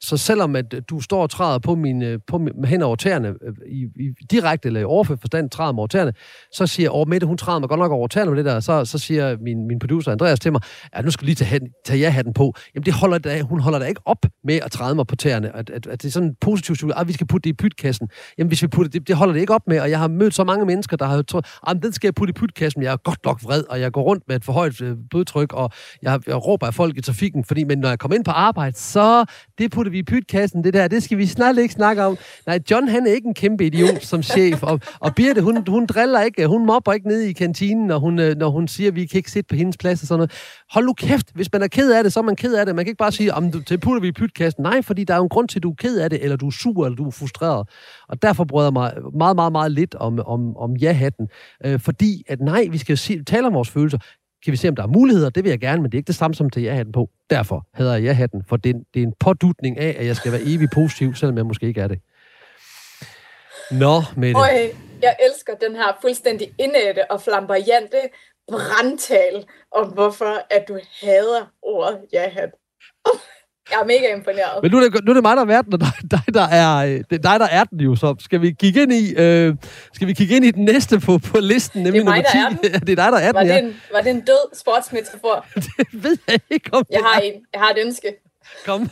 Så 0.00 0.16
selvom 0.16 0.56
at 0.56 0.74
øh, 0.74 0.82
du 0.90 1.00
står 1.00 1.22
og 1.22 1.30
træder 1.30 1.58
på 1.58 1.74
min, 1.74 2.02
øh, 2.02 2.18
på 2.26 2.38
min, 2.38 2.64
hen 2.64 2.82
over 2.82 2.96
tæerne, 2.96 3.28
øh, 3.28 3.54
i, 3.66 3.82
i 3.82 4.12
direkte 4.30 4.66
eller 4.66 4.80
i 4.80 4.84
overført 4.84 5.20
forstand 5.20 5.50
træder 5.50 5.72
mig 5.72 5.78
over 5.78 5.86
tæerne, 5.86 6.12
så 6.52 6.66
siger 6.66 6.92
jeg, 6.98 7.08
Mette, 7.08 7.26
hun 7.26 7.36
træder 7.36 7.58
mig 7.58 7.68
godt 7.68 7.80
nok 7.80 7.92
over 7.92 8.08
tæerne 8.08 8.30
med 8.30 8.38
det 8.38 8.44
der, 8.44 8.60
så, 8.60 8.84
så 8.84 8.98
siger 8.98 9.36
min, 9.40 9.66
min 9.66 9.78
producer 9.78 10.12
Andreas 10.12 10.40
til 10.40 10.52
mig, 10.52 10.60
at 10.92 11.04
nu 11.04 11.10
skal 11.10 11.22
du 11.22 11.26
lige 11.26 11.34
tage, 11.34 11.48
hen, 11.48 11.68
tage 11.84 11.98
ja-hatten 11.98 12.32
på. 12.32 12.54
Jamen 12.74 12.84
det 12.86 12.94
holder 12.94 13.18
da, 13.18 13.40
hun 13.42 13.60
holder 13.60 13.78
da 13.78 13.84
ikke 13.84 14.00
op 14.04 14.26
med 14.44 14.60
at 14.64 14.70
træde 14.70 14.94
mig 14.94 15.06
på 15.06 15.16
tæerne, 15.16 15.56
at, 15.56 15.70
at, 15.70 15.86
at 15.86 16.02
det 16.02 16.08
er 16.08 16.12
sådan 16.12 16.36
positivt, 16.40 16.84
at 16.84 16.92
ah, 16.96 17.08
vi 17.08 17.12
skal 17.12 17.26
putte 17.26 17.44
det 17.44 17.50
i 17.50 17.56
pytkassen. 17.56 18.08
Jamen 18.38 18.48
hvis 18.48 18.62
vi 18.62 18.66
putter 18.66 18.90
det, 18.90 19.08
det 19.08 19.16
holder 19.16 19.34
det 19.34 19.40
ikke 19.40 19.54
op 19.54 19.66
med, 19.66 19.80
og 19.80 19.90
jeg 19.90 19.98
har 19.98 20.08
mødt 20.08 20.34
så 20.34 20.44
mange 20.44 20.66
mennesker, 20.66 20.96
der 20.96 21.04
har 21.04 21.22
troet, 21.22 21.44
at 21.44 21.76
ah, 21.76 21.82
den 21.82 21.92
skal 21.92 22.06
jeg 22.06 22.14
putte 22.14 22.30
i 22.30 22.38
pytkassen, 22.40 22.82
jeg 22.82 22.92
er 22.92 22.96
godt 22.96 23.24
nok 23.24 23.42
vred, 23.42 23.64
og 23.70 23.80
jeg 23.80 23.92
går 23.92 24.02
rundt 24.02 24.24
med 24.28 24.36
et 24.36 24.44
forhøjet 24.44 24.60
højt 24.60 24.96
blodtryk, 25.10 25.52
og 25.52 25.70
jeg, 26.02 26.20
jeg 26.26 26.46
råber 26.46 26.66
af 26.66 26.74
folk 26.74 26.98
i 26.98 27.00
trafikken, 27.00 27.44
fordi 27.44 27.64
men 27.64 27.78
når 27.78 27.88
jeg 27.88 27.98
kommer 27.98 28.16
ind 28.16 28.24
på 28.24 28.30
arbejde, 28.30 28.76
så 28.76 29.24
det 29.58 29.70
putter 29.70 29.89
vi 29.92 29.98
i 29.98 30.02
pytkassen, 30.02 30.64
det 30.64 30.74
der, 30.74 30.88
det 30.88 31.02
skal 31.02 31.18
vi 31.18 31.26
snart 31.26 31.58
ikke 31.58 31.74
snakke 31.74 32.02
om. 32.04 32.18
Nej, 32.46 32.60
John 32.70 32.88
han 32.88 33.06
er 33.06 33.12
ikke 33.12 33.28
en 33.28 33.34
kæmpe 33.34 33.66
idiot 33.66 34.02
som 34.02 34.22
chef, 34.22 34.62
og, 34.62 34.80
og 35.00 35.14
Birte, 35.14 35.42
hun, 35.42 35.64
hun 35.68 35.86
driller 35.86 36.20
ikke, 36.22 36.46
hun 36.46 36.66
mobber 36.66 36.92
ikke 36.92 37.08
ned 37.08 37.20
i 37.20 37.32
kantinen, 37.32 37.86
når 37.86 37.98
hun, 37.98 38.18
øh, 38.18 38.36
når 38.36 38.50
hun 38.50 38.68
siger, 38.68 38.88
at 38.88 38.94
vi 38.94 39.06
kan 39.06 39.16
ikke 39.16 39.30
sidde 39.30 39.46
på 39.48 39.54
hendes 39.54 39.76
plads 39.76 40.02
og 40.02 40.08
sådan 40.08 40.18
noget. 40.18 40.32
Hold 40.70 40.86
nu 40.86 40.92
kæft, 40.92 41.26
hvis 41.34 41.52
man 41.52 41.62
er 41.62 41.68
ked 41.68 41.92
af 41.92 42.04
det, 42.04 42.12
så 42.12 42.20
er 42.20 42.24
man 42.24 42.36
ked 42.36 42.54
af 42.54 42.66
det. 42.66 42.74
Man 42.74 42.84
kan 42.84 42.90
ikke 42.90 42.98
bare 42.98 43.12
sige, 43.12 43.34
om 43.34 43.52
du 43.52 43.60
putter 43.82 44.00
vi 44.00 44.08
i 44.08 44.12
pytkassen. 44.12 44.62
Nej, 44.62 44.82
fordi 44.82 45.04
der 45.04 45.14
er 45.14 45.18
jo 45.18 45.22
en 45.22 45.28
grund 45.28 45.48
til, 45.48 45.58
at 45.58 45.62
du 45.62 45.70
er 45.70 45.74
ked 45.74 45.98
af 45.98 46.10
det, 46.10 46.22
eller 46.22 46.36
du 46.36 46.46
er 46.46 46.50
sur, 46.50 46.84
eller 46.84 46.96
du 46.96 47.06
er 47.06 47.10
frustreret. 47.10 47.68
Og 48.08 48.22
derfor 48.22 48.44
bryder 48.44 48.66
jeg 48.66 48.72
mig 48.72 48.92
meget, 49.18 49.36
meget, 49.36 49.52
meget 49.52 49.72
lidt 49.72 49.94
om, 49.94 50.20
om, 50.26 50.56
om 50.56 50.76
ja-hatten. 50.76 51.28
Øh, 51.66 51.80
fordi 51.80 52.24
at 52.28 52.40
nej, 52.40 52.66
vi 52.70 52.78
skal 52.78 52.98
sige, 52.98 53.24
tale 53.24 53.46
om 53.46 53.54
vores 53.54 53.70
følelser. 53.70 53.98
Kan 54.44 54.52
vi 54.52 54.56
se, 54.56 54.68
om 54.68 54.76
der 54.76 54.82
er 54.82 54.86
muligheder? 54.86 55.30
Det 55.30 55.44
vil 55.44 55.50
jeg 55.50 55.60
gerne, 55.60 55.82
men 55.82 55.90
det 55.90 55.96
er 55.96 55.98
ikke 55.98 56.06
det 56.06 56.14
samme 56.14 56.34
som 56.34 56.50
til 56.50 56.62
ja-hatten 56.62 56.92
på. 56.92 57.10
Derfor 57.30 57.66
hedder 57.76 57.94
jeg 57.94 58.02
ja-hatten, 58.02 58.42
for 58.48 58.56
det, 58.56 58.76
det 58.94 59.02
er 59.02 59.06
en 59.06 59.14
pådutning 59.20 59.78
af, 59.78 59.96
at 59.98 60.06
jeg 60.06 60.16
skal 60.16 60.32
være 60.32 60.40
evig 60.44 60.68
positiv, 60.74 61.14
selvom 61.14 61.36
jeg 61.36 61.46
måske 61.46 61.66
ikke 61.66 61.80
er 61.80 61.88
det. 61.88 62.00
Nå, 63.70 64.02
Mette. 64.16 64.40
Øj, 64.40 64.72
jeg 65.02 65.16
elsker 65.26 65.54
den 65.54 65.76
her 65.76 65.98
fuldstændig 66.00 66.52
indætte 66.58 67.10
og 67.10 67.20
flamboyante 67.20 68.00
brandtal 68.48 69.44
om, 69.72 69.88
hvorfor 69.88 70.34
at 70.50 70.64
du 70.68 70.78
hader 71.02 71.52
ordet 71.62 71.98
ja-hat. 72.12 72.50
Jeg 73.70 73.78
er 73.82 73.86
mega 73.86 74.14
imponeret. 74.16 74.62
Men 74.62 74.70
nu 74.70 74.76
er, 74.78 74.88
det, 74.88 75.04
nu 75.04 75.10
er 75.10 75.14
det 75.14 75.22
mig, 75.22 75.36
der 75.36 75.42
er 75.42 75.46
verden, 75.46 75.72
og 75.74 75.80
dig, 75.80 75.92
dig, 76.10 76.34
der 76.34 76.42
er, 76.42 76.76
øh, 76.86 76.90
det 76.90 77.12
er 77.12 77.18
dig, 77.30 77.40
der 77.40 77.46
er 77.46 77.64
den 77.64 77.80
jo. 77.80 77.96
Så 77.96 78.16
skal 78.18 78.40
vi 78.42 78.50
kigge 78.52 78.82
ind 78.82 78.92
i, 78.92 79.14
øh, 79.14 79.56
skal 79.92 80.08
vi 80.08 80.12
kigge 80.12 80.36
ind 80.36 80.44
i 80.44 80.50
den 80.50 80.64
næste 80.64 81.00
på, 81.00 81.18
på 81.18 81.38
listen, 81.40 81.82
nemlig 81.82 82.04
mig, 82.04 82.16
nummer 82.16 82.30
10? 82.30 82.38
der 82.38 82.44
er 82.44 82.48
den. 82.48 82.80
Det 82.86 82.98
er 82.98 83.02
dig, 83.04 83.12
der 83.12 83.18
er 83.18 83.32
Var 83.32 83.40
den, 83.40 83.48
ja. 83.48 83.56
det, 83.56 83.64
en, 83.64 83.76
var 83.92 84.00
det 84.00 84.10
en 84.10 84.20
død 84.20 84.56
sportsmetafor? 84.58 85.46
Det 85.92 86.04
ved 86.04 86.18
jeg 86.28 86.40
ikke, 86.50 86.70
om 86.72 86.84
Jeg 86.90 86.98
det 86.98 87.06
har, 87.06 87.20
er. 87.20 87.24
en, 87.24 87.32
jeg 87.52 87.60
har 87.60 87.70
et 87.70 87.78
ønske. 87.86 88.14
Kom. 88.66 88.90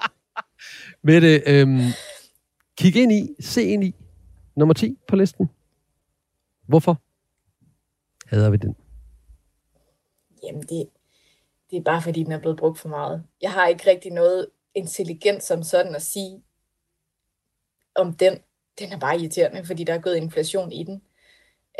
Mette, 1.04 1.42
øhm, 1.46 1.80
kig 2.78 2.96
ind 2.96 3.12
i, 3.12 3.28
se 3.40 3.62
ind 3.64 3.84
i, 3.84 3.94
nummer 4.56 4.74
10 4.74 4.96
på 5.08 5.16
listen. 5.16 5.50
Hvorfor 6.68 7.00
hader 8.26 8.50
vi 8.50 8.56
den? 8.56 8.76
Jamen, 10.44 10.62
det, 10.62 10.86
det 11.70 11.76
er 11.76 11.82
bare 11.82 12.02
fordi, 12.02 12.22
den 12.22 12.32
er 12.32 12.40
blevet 12.40 12.58
brugt 12.58 12.78
for 12.78 12.88
meget. 12.88 13.24
Jeg 13.40 13.52
har 13.52 13.66
ikke 13.66 13.90
rigtig 13.90 14.12
noget 14.12 14.50
intelligent 14.74 15.42
som 15.42 15.62
sådan 15.62 15.94
at 15.94 16.02
sige 16.02 16.42
om 17.94 18.12
den. 18.12 18.38
Den 18.78 18.92
er 18.92 18.98
bare 18.98 19.18
irriterende, 19.20 19.64
fordi 19.64 19.84
der 19.84 19.94
er 19.94 20.00
gået 20.00 20.16
inflation 20.16 20.72
i 20.72 20.84
den. 20.84 21.02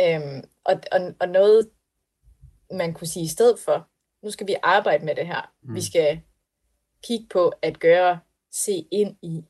Øhm, 0.01 0.45
og, 0.65 0.81
og, 0.93 1.15
og 1.21 1.29
noget, 1.29 1.71
man 2.71 2.95
kunne 2.95 3.07
sige 3.07 3.25
i 3.25 3.29
stedet 3.29 3.59
for, 3.59 3.89
nu 4.23 4.31
skal 4.31 4.47
vi 4.47 4.57
arbejde 4.63 5.05
med 5.05 5.15
det 5.15 5.27
her. 5.27 5.53
Mm. 5.63 5.75
Vi 5.75 5.83
skal 5.83 6.21
kigge 7.05 7.27
på 7.31 7.53
at 7.63 7.81
gøre, 7.81 8.21
se 8.51 8.87
ind 8.93 9.17
i. 9.23 9.45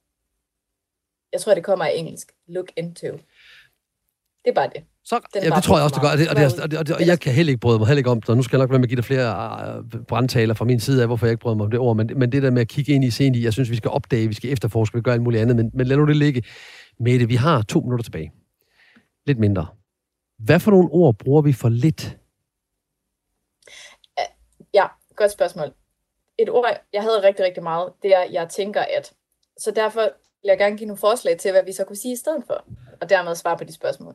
Jeg 1.33 1.40
tror, 1.40 1.55
det 1.55 1.64
kommer 1.64 1.85
af 1.85 1.92
engelsk. 1.94 2.33
Look 2.46 2.72
into. 2.76 3.12
Det 4.44 4.50
er 4.50 4.55
bare 4.55 4.70
det. 4.74 4.85
Så, 5.05 5.21
Den 5.35 5.43
ja, 5.43 5.51
det 5.51 5.63
tror 5.65 5.77
jeg 5.77 5.85
også, 5.85 5.95
det 5.95 6.03
for 6.03 6.09
gør. 6.09 6.13
Og, 6.13 6.19
det, 6.19 6.29
og, 6.29 6.37
det, 6.37 6.63
og, 6.63 6.71
det, 6.71 6.79
og, 6.79 6.87
det, 6.87 6.97
og 6.97 7.07
jeg 7.07 7.21
kan 7.21 7.33
heller 7.33 7.51
ikke 7.51 7.61
bryde 7.61 7.79
mig 7.79 7.89
heller 7.89 7.99
ikke 7.99 8.11
om 8.11 8.21
det. 8.21 8.31
Og 8.31 8.37
nu 8.37 8.43
skal 8.43 8.57
jeg 8.57 8.63
nok 8.63 8.71
være 8.71 8.79
med 8.79 8.85
at 8.85 8.89
give 8.89 8.97
dig 8.97 9.05
flere 9.05 9.31
uh, 9.79 10.03
brandtaler 10.09 10.55
fra 10.55 10.65
min 10.65 10.81
side 10.81 11.03
af, 11.03 11.09
hvorfor 11.09 11.27
jeg 11.27 11.33
ikke 11.33 11.43
bryder 11.43 11.57
mig 11.57 11.65
om 11.65 11.71
det 11.71 11.81
ord. 11.81 11.97
Men, 11.97 12.11
men 12.17 12.33
det 12.33 12.43
der 12.43 12.51
med 12.51 12.61
at 12.61 12.69
kigge 12.69 12.93
ind 12.93 13.05
i, 13.05 13.25
ind 13.25 13.37
i, 13.37 13.45
jeg 13.45 13.53
synes, 13.53 13.71
vi 13.71 13.77
skal 13.77 13.91
opdage, 13.91 14.29
vi 14.29 14.35
skal 14.35 14.53
efterforske, 14.53 14.97
vi 14.97 15.03
gør 15.03 15.13
alt 15.13 15.23
muligt 15.23 15.43
andet. 15.43 15.57
Men, 15.57 15.71
men 15.75 15.87
lad 15.87 15.97
nu 15.97 16.07
det 16.07 16.17
ligge. 16.17 16.43
Mette, 17.01 17.29
vi 17.29 17.35
har 17.35 17.63
to 17.63 17.81
minutter 17.81 18.03
tilbage. 18.03 18.33
Lidt 19.27 19.39
mindre. 19.39 19.67
Hvad 20.39 20.61
for 20.61 20.71
nogle 20.71 20.89
ord 20.91 21.15
bruger 21.19 21.43
vi 21.43 21.53
for 21.53 21.69
lidt? 21.69 22.17
Ja, 24.75 24.87
godt 25.17 25.31
spørgsmål. 25.33 25.73
Et 26.39 26.51
ord, 26.51 26.81
jeg 26.93 27.03
havde 27.03 27.23
rigtig, 27.23 27.45
rigtig 27.45 27.63
meget, 27.63 27.93
det 28.03 28.15
er, 28.15 28.25
jeg 28.33 28.49
tænker 28.49 28.81
at. 28.81 29.13
Så 29.59 29.71
derfor 29.71 30.01
vil 30.01 30.49
jeg 30.49 30.59
gerne 30.59 30.77
give 30.77 30.87
nogle 30.87 31.01
forslag 31.01 31.39
til, 31.39 31.51
hvad 31.51 31.65
vi 31.65 31.73
så 31.73 31.85
kunne 31.85 31.97
sige 31.97 32.13
i 32.13 32.17
stedet 32.17 32.43
for, 32.47 32.65
og 33.01 33.11
dermed 33.11 33.35
svare 33.35 33.59
på 33.59 33.65
de 33.65 33.73
spørgsmål. 33.75 34.15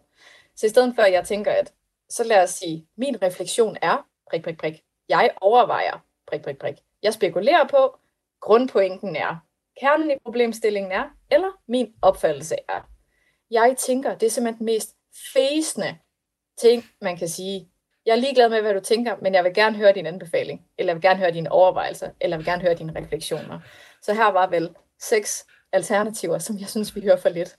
Så 0.56 0.66
i 0.66 0.70
stedet 0.70 0.96
for, 0.96 1.02
at 1.02 1.14
jeg 1.14 1.26
tænker 1.26 1.52
at, 1.52 1.74
så 2.10 2.24
lad 2.24 2.44
os 2.44 2.50
sige, 2.50 2.88
min 2.98 3.22
refleksion 3.22 3.78
er, 3.82 4.08
prik, 4.30 4.44
prik, 4.44 4.58
prik. 4.58 4.84
Jeg 5.10 5.30
overvejer, 5.42 6.06
prik, 6.28 6.42
prik, 6.42 6.58
prik. 6.58 6.76
Jeg 7.04 7.14
spekulerer 7.14 7.68
på, 7.68 7.98
grundpointen 8.42 9.16
er, 9.16 9.36
kernen 9.80 10.12
i 10.12 10.14
problemstillingen 10.26 10.92
er, 10.92 11.04
eller 11.32 11.52
min 11.68 11.94
opfattelse 12.02 12.56
er. 12.70 12.90
Jeg 13.52 13.76
tænker, 13.78 14.18
det 14.18 14.26
er 14.26 14.30
simpelthen 14.30 14.58
den 14.58 14.66
mest 14.66 14.96
fæsende 15.34 15.98
ting, 16.58 16.86
man 17.02 17.18
kan 17.18 17.28
sige. 17.28 17.70
Jeg 18.06 18.12
er 18.12 18.16
ligeglad 18.16 18.50
med, 18.50 18.62
hvad 18.62 18.74
du 18.74 18.80
tænker, 18.80 19.16
men 19.22 19.34
jeg 19.34 19.44
vil 19.44 19.54
gerne 19.54 19.78
høre 19.78 19.94
din 19.94 20.06
anbefaling, 20.06 20.66
eller 20.78 20.92
jeg 20.92 20.96
vil 20.96 21.02
gerne 21.02 21.20
høre 21.20 21.32
dine 21.32 21.52
overvejelser, 21.52 22.10
eller 22.22 22.38
jeg 22.38 22.40
vil 22.40 22.46
gerne 22.46 22.62
høre 22.62 22.74
dine 22.76 23.02
refleksioner. 23.02 23.60
Så 24.02 24.14
her 24.14 24.32
var 24.32 24.50
vel 24.50 24.76
seks 25.00 25.46
alternativer, 25.72 26.38
som 26.38 26.60
jeg 26.60 26.68
synes, 26.68 26.96
vi 26.96 27.02
hører 27.02 27.18
for 27.18 27.30
lidt. 27.30 27.58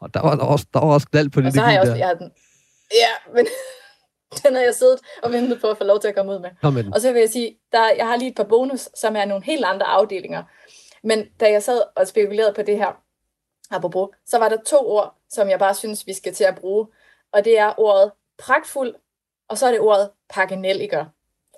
Og 0.00 0.14
der 0.14 0.20
var, 0.20 0.34
der 0.34 0.44
også, 0.44 0.66
der 0.74 0.80
var 0.80 0.94
også 0.94 1.06
knald 1.08 1.30
på 1.30 1.40
det. 1.40 1.46
Og 1.46 1.52
så 1.52 1.60
har 1.60 1.72
jeg 1.72 1.80
også, 1.80 1.94
jeg 1.94 2.06
har 2.06 2.14
den, 2.14 2.32
ja, 2.92 3.32
men 3.34 3.46
den 4.42 4.54
har 4.54 4.62
jeg 4.62 4.74
siddet 4.74 5.00
og 5.22 5.32
ventet 5.32 5.60
på 5.60 5.66
at 5.70 5.78
få 5.78 5.84
lov 5.84 6.00
til 6.00 6.08
at 6.08 6.14
komme 6.14 6.32
ud 6.32 6.38
med. 6.38 6.50
Kom 6.62 6.72
med 6.72 6.84
den. 6.84 6.94
Og 6.94 7.00
så 7.00 7.12
vil 7.12 7.20
jeg 7.20 7.30
sige, 7.30 7.58
der, 7.72 7.90
jeg 7.96 8.06
har 8.06 8.16
lige 8.16 8.30
et 8.30 8.36
par 8.36 8.44
bonus, 8.44 8.88
som 8.94 9.16
er 9.16 9.24
nogle 9.24 9.44
helt 9.44 9.64
andre 9.64 9.86
afdelinger. 9.86 10.42
Men 11.02 11.26
da 11.40 11.50
jeg 11.50 11.62
sad 11.62 11.82
og 11.96 12.08
spekulerede 12.08 12.52
på 12.54 12.62
det 12.62 12.76
her, 12.78 13.02
apropos, 13.70 14.08
så 14.26 14.38
var 14.38 14.48
der 14.48 14.56
to 14.66 14.90
ord, 14.90 15.14
som 15.30 15.50
jeg 15.50 15.58
bare 15.58 15.74
synes, 15.74 16.06
vi 16.06 16.12
skal 16.12 16.34
til 16.34 16.44
at 16.44 16.54
bruge. 16.54 16.86
Og 17.32 17.44
det 17.44 17.58
er 17.58 17.80
ordet 17.80 18.12
pragtfuld, 18.38 18.94
og 19.48 19.58
så 19.58 19.66
er 19.66 19.70
det 19.70 19.80
ordet 19.80 20.10
pakkenelliker. 20.30 21.04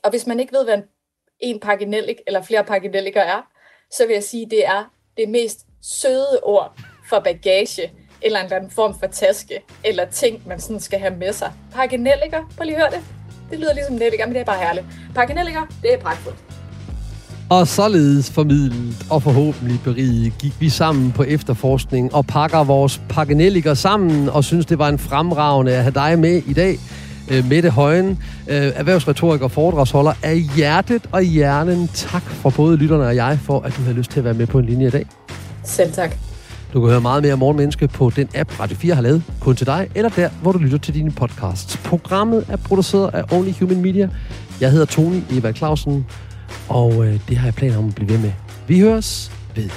Og 0.04 0.10
hvis 0.10 0.26
man 0.26 0.40
ikke 0.40 0.52
ved, 0.52 0.64
hvad 0.64 0.74
en, 0.74 0.84
en 1.40 1.60
pakkenellik 1.60 2.20
eller 2.26 2.42
flere 2.42 2.64
pakkenelliker 2.64 3.20
er, 3.20 3.42
så 3.90 4.06
vil 4.06 4.14
jeg 4.14 4.24
sige, 4.24 4.50
det 4.50 4.66
er 4.66 4.84
det 5.16 5.28
mest 5.28 5.66
søde 5.82 6.40
ord 6.42 6.78
for 7.08 7.18
bagage, 7.20 7.92
eller 8.22 8.38
en 8.38 8.44
eller 8.44 8.56
anden 8.56 8.70
form 8.70 8.94
for 9.00 9.06
taske, 9.06 9.54
eller 9.84 10.04
ting, 10.12 10.42
man 10.46 10.60
sådan 10.60 10.80
skal 10.80 10.98
have 10.98 11.14
med 11.16 11.32
sig. 11.32 11.52
Pakkenelliker, 11.74 12.38
prøv 12.56 12.64
lige 12.64 12.76
at 12.76 12.82
høre 12.82 12.90
det. 12.90 13.00
Det 13.50 13.58
lyder 13.58 13.74
ligesom 13.74 13.94
nelliker, 13.94 14.26
men 14.26 14.34
det 14.34 14.40
er 14.40 14.44
bare 14.44 14.58
herligt. 14.58 14.86
Pakkenelliker, 15.14 15.60
det 15.82 15.94
er 15.94 15.98
pragtfuldt. 15.98 16.38
Og 17.50 17.68
således 17.68 18.30
formidlet 18.30 19.06
og 19.10 19.22
forhåbentlig 19.22 19.80
beriget 19.84 20.32
gik 20.38 20.52
vi 20.60 20.68
sammen 20.68 21.12
på 21.12 21.22
efterforskning 21.22 22.14
og 22.14 22.26
pakker 22.26 22.64
vores 22.64 23.00
pakkenelliker 23.08 23.74
sammen 23.74 24.28
og 24.28 24.44
synes, 24.44 24.66
det 24.66 24.78
var 24.78 24.88
en 24.88 24.98
fremragende 24.98 25.72
at 25.72 25.82
have 25.82 25.94
dig 25.94 26.18
med 26.18 26.42
i 26.46 26.52
dag. 26.52 26.78
øh, 27.30 27.48
Mette 27.48 27.70
Højen, 27.70 28.22
øh, 28.48 28.72
erhvervsretoriker 28.74 29.44
og 29.44 29.50
foredragsholder 29.50 30.12
af 30.22 30.36
hjertet 30.56 31.02
og 31.12 31.22
hjernen. 31.22 31.88
Tak 31.88 32.22
for 32.22 32.50
både 32.50 32.76
lytterne 32.76 33.06
og 33.06 33.16
jeg, 33.16 33.38
for 33.42 33.60
at 33.60 33.76
du 33.76 33.82
har 33.82 33.92
lyst 33.92 34.10
til 34.10 34.18
at 34.20 34.24
være 34.24 34.34
med 34.34 34.46
på 34.46 34.58
en 34.58 34.66
linje 34.66 34.86
i 34.86 34.90
dag. 34.90 35.06
Selv 35.64 35.92
tak. 35.92 36.27
Du 36.72 36.80
kan 36.80 36.90
høre 36.90 37.00
meget 37.00 37.22
mere 37.22 37.36
Morgenmenneske 37.36 37.88
på 37.88 38.10
den 38.16 38.28
app, 38.34 38.60
Radio 38.60 38.76
4 38.76 38.94
har 38.94 39.02
lavet, 39.02 39.22
kun 39.40 39.56
til 39.56 39.66
dig, 39.66 39.88
eller 39.94 40.08
der, 40.08 40.28
hvor 40.42 40.52
du 40.52 40.58
lytter 40.58 40.78
til 40.78 40.94
dine 40.94 41.10
podcasts. 41.10 41.76
Programmet 41.76 42.44
er 42.48 42.56
produceret 42.56 43.14
af 43.14 43.32
Only 43.32 43.52
Human 43.60 43.80
Media. 43.80 44.08
Jeg 44.60 44.70
hedder 44.70 44.86
Tony 44.86 45.20
Eva 45.30 45.52
Clausen, 45.52 46.06
og 46.68 47.06
øh, 47.06 47.20
det 47.28 47.36
har 47.36 47.46
jeg 47.46 47.54
planer 47.54 47.78
om 47.78 47.88
at 47.88 47.94
blive 47.94 48.08
ved 48.08 48.18
med. 48.18 48.32
Vi 48.66 48.80
høres 48.80 49.32
ved. 49.54 49.70